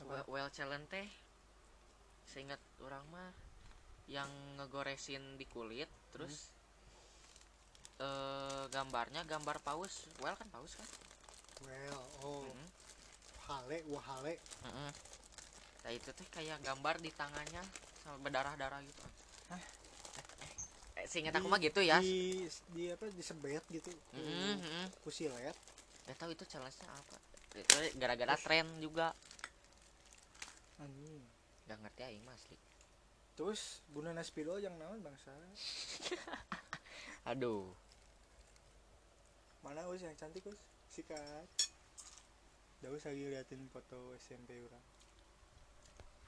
[0.03, 0.26] Apa?
[0.28, 1.09] well, challenge teh?
[2.28, 3.30] Seingat orang mah
[4.11, 4.28] yang
[4.59, 6.50] ngegoresin di kulit terus
[8.03, 10.05] eh gambarnya gambar paus.
[10.20, 10.88] Well kan paus kan?
[11.64, 12.44] Well oh.
[12.44, 12.68] Mm-mm.
[13.48, 14.36] hale wah hale.
[14.66, 14.90] Mm-mm.
[15.83, 17.62] Nah itu teh kayak gambar di tangannya
[18.03, 19.03] sama berdarah darah gitu
[19.51, 19.62] Hah?
[20.97, 24.87] eh, eh, seingat aku mah gitu ya di, di apa disebet gitu Mm-mm, mm-mm.
[25.03, 25.55] kusilet
[26.03, 27.16] Gak tahu itu challenge-nya apa.
[27.55, 29.14] Itu gara-gara tren juga.
[30.83, 31.22] anjing
[31.70, 32.43] Gak ngerti aing mas.
[32.51, 32.59] Li.
[33.39, 35.30] terus guna naspilo yang naon bangsa
[37.30, 37.70] Aduh.
[39.62, 40.59] mana us yang cantik us
[40.91, 41.47] sikat
[42.83, 44.85] Dah us lagi liatin foto SMP orang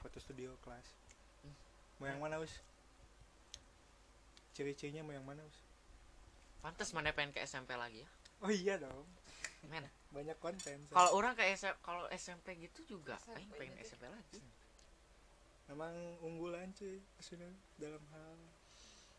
[0.05, 0.85] foto studio kelas
[1.97, 2.61] mau yang mana us
[4.53, 5.57] ciri-cirinya mau yang mana us
[6.61, 8.09] Pantes mana pengen ke SMP lagi ya.
[8.45, 9.05] oh iya dong
[9.65, 9.81] Men.
[10.15, 10.77] banyak konten.
[10.93, 14.37] Kalau orang ke SMP kalau SMP gitu juga aing pengen SMP lagi.
[15.65, 17.49] memang unggulan cuy maksudnya
[17.81, 18.37] dalam hal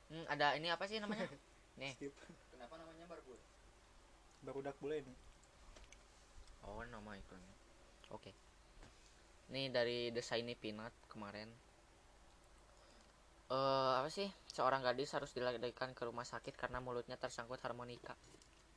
[0.06, 1.26] Hmm, ada ini apa sih namanya?
[1.82, 1.90] Nih.
[1.98, 2.14] skip
[2.54, 3.34] Kenapa namanya barbul?
[4.46, 5.18] baru dak boleh nih
[6.62, 7.34] Oh, nama itu.
[8.10, 8.30] Oke.
[9.52, 11.46] Nih dari The Shiny Peanut kemarin.
[13.46, 14.26] Eh, apa sih?
[14.50, 18.18] Seorang gadis harus dilarikan ke rumah sakit karena mulutnya tersangkut harmonika.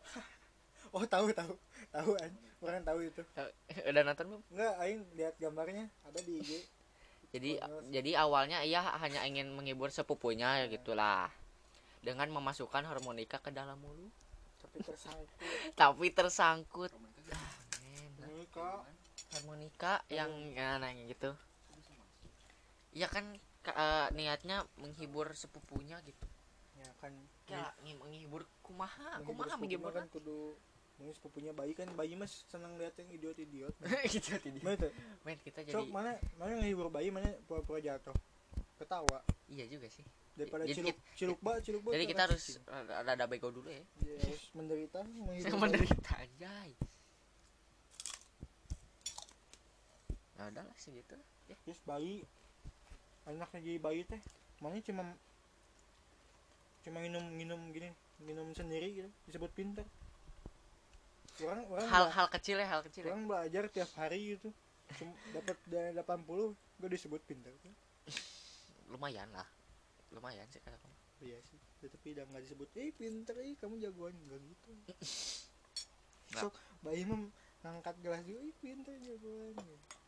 [0.96, 1.54] oh tahu tahu.
[1.90, 2.32] Tahu an.
[2.62, 3.22] Orang tahu itu.
[3.90, 4.42] Udah nonton belum?
[4.54, 5.90] enggak aing lihat gambarnya.
[6.06, 6.52] Ada di IG.
[7.34, 7.62] Jadi
[7.94, 11.30] jadi awalnya ia hanya ingin menghibur sepupunya ya gitulah.
[12.02, 14.10] Dengan memasukkan harmonika ke dalam mulut.
[14.58, 15.38] Tapi tersangkut.
[15.78, 16.90] Tapi tersangkut.
[18.58, 18.82] Ah,
[19.34, 21.32] harmonika yang ya, nah, yang gitu.
[22.90, 26.26] Ya kan ka- eh, niatnya menghibur sepupunya gitu.
[26.80, 27.14] Ya kan
[27.50, 30.54] ya menghibur kumaha menghibur kumaha menghibur kan kudu
[31.00, 34.90] ini sepupunya bayi kan bayi mas senang lihat yang idiot idiot mana itu
[35.24, 38.14] men kita jadi mana mana ngehibur bayi mana pura-pura jatuh?
[38.78, 39.24] Ketawa.
[39.52, 40.06] Iya juga sih.
[40.36, 42.44] Daripada Jadi ciluk ciluk ba ciluk ba jadi kita kan harus
[43.04, 43.84] ada ada bego dulu ya.
[44.04, 46.72] Ya, harus menderita menghibur menderita anjay
[50.40, 51.20] ya udahlah segitu
[51.52, 51.56] ya.
[51.68, 52.24] Terus bayi
[53.28, 54.22] anaknya jadi bayi teh
[54.64, 55.04] mana cuma
[56.88, 57.92] cuma minum minum gini
[58.24, 59.84] minum sendiri gitu disebut pintar.
[61.44, 63.12] Orang orang hal-hal kecil ya hal kecil ya.
[63.12, 64.50] orang belajar tiap hari gitu
[65.36, 67.52] dapat dari 80 gue disebut pintar.
[67.60, 67.76] Tuh
[68.90, 69.46] lumayan lah
[70.16, 70.96] lumayan sih kata kamu.
[71.20, 74.12] Iya sih Ya, tapi udah nggak disebut eh pintar eh kamu jagoan.
[74.28, 74.72] Enggak gitu.
[76.44, 77.24] Sok bayi mah
[77.64, 79.56] ngangkat gelas juga eh pintar jagoan.
[79.56, 79.99] gitu.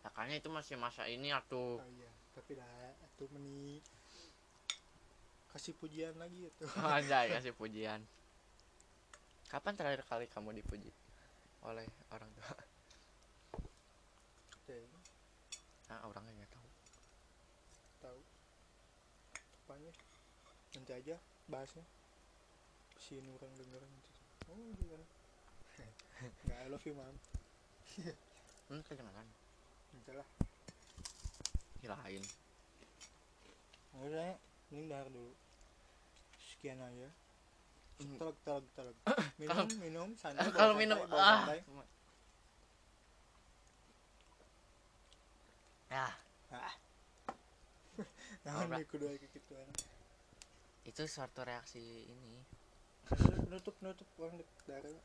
[0.00, 3.84] Makanya itu masih masa ini atuh oh iya tapi dah itu meni
[5.50, 6.64] kasih pujian lagi itu.
[6.96, 8.00] Anjay kasih pujian.
[9.50, 10.94] Kapan terakhir kali kamu dipuji
[11.66, 11.84] oleh
[12.14, 12.54] orang tua?
[14.62, 14.78] Oke,
[15.90, 16.68] nah orangnya nggak tahu.
[17.98, 18.20] Tahu.
[19.66, 19.92] Apanya?
[20.78, 21.16] Nanti aja
[21.50, 21.82] bahasnya.
[22.94, 24.10] Si orang denger nanti
[24.48, 25.00] oh iya.
[26.46, 27.16] Nggak I love you mam.
[28.70, 29.26] Hmm kedengeran
[29.94, 30.28] nanti lah
[31.80, 32.24] kirain
[34.00, 34.32] udah
[34.70, 35.34] ini dahar dulu.
[36.40, 37.08] Sekian aja.
[38.00, 38.96] Telak telak telak
[39.36, 41.52] minum minum santai bawa kalau minum ah.
[45.90, 46.08] ya.
[48.40, 48.80] Nah Ora.
[48.80, 49.68] ini kudu kayak gitu kan
[50.88, 52.40] itu suatu reaksi ini.
[53.52, 54.96] Nutup nutup orang dek darah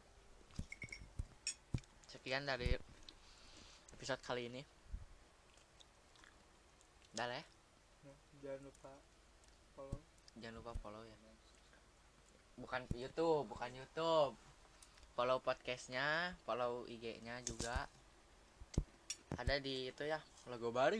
[2.15, 2.71] sekian dari
[3.91, 4.63] episode kali ini
[7.15, 7.45] dah lah ya?
[8.43, 8.91] Jangan lupa
[9.71, 9.99] follow.
[10.35, 11.15] Jangan lupa follow ya.
[12.59, 14.35] Bukan YouTube bukan YouTube.
[15.15, 17.87] Follow podcastnya follow IG-nya juga.
[19.39, 20.19] Ada di itu ya
[20.51, 20.99] logo baru.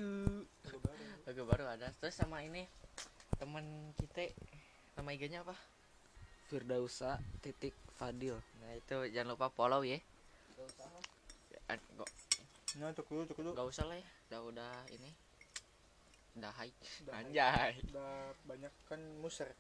[1.27, 1.67] Logo baru.
[1.75, 1.91] Ada.
[1.99, 2.63] Terus sama ini
[3.35, 4.31] teman kita
[4.95, 5.59] nama IG-nya apa?
[6.47, 8.39] Firdausa titik Fadil.
[8.63, 9.99] Nah itu jangan lupa follow ya.
[9.99, 12.09] Eh, nggak
[12.79, 14.07] nah dulu cek dulu nggak usah lah ya.
[14.31, 15.24] Udah udah ini
[16.35, 16.51] udah
[17.07, 17.79] Udah anjay.
[17.91, 19.51] Udah banyak kan muser.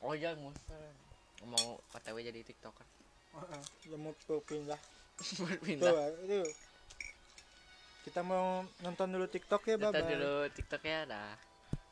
[0.00, 0.74] Oh iya musa
[1.46, 2.86] mau otw jadi tiktoker.
[3.86, 4.80] Udah mau berpindah
[5.18, 6.40] berpindah tuh itu
[8.06, 11.34] kita mau nonton dulu tiktok ya Nonton bye dulu tiktok ya dah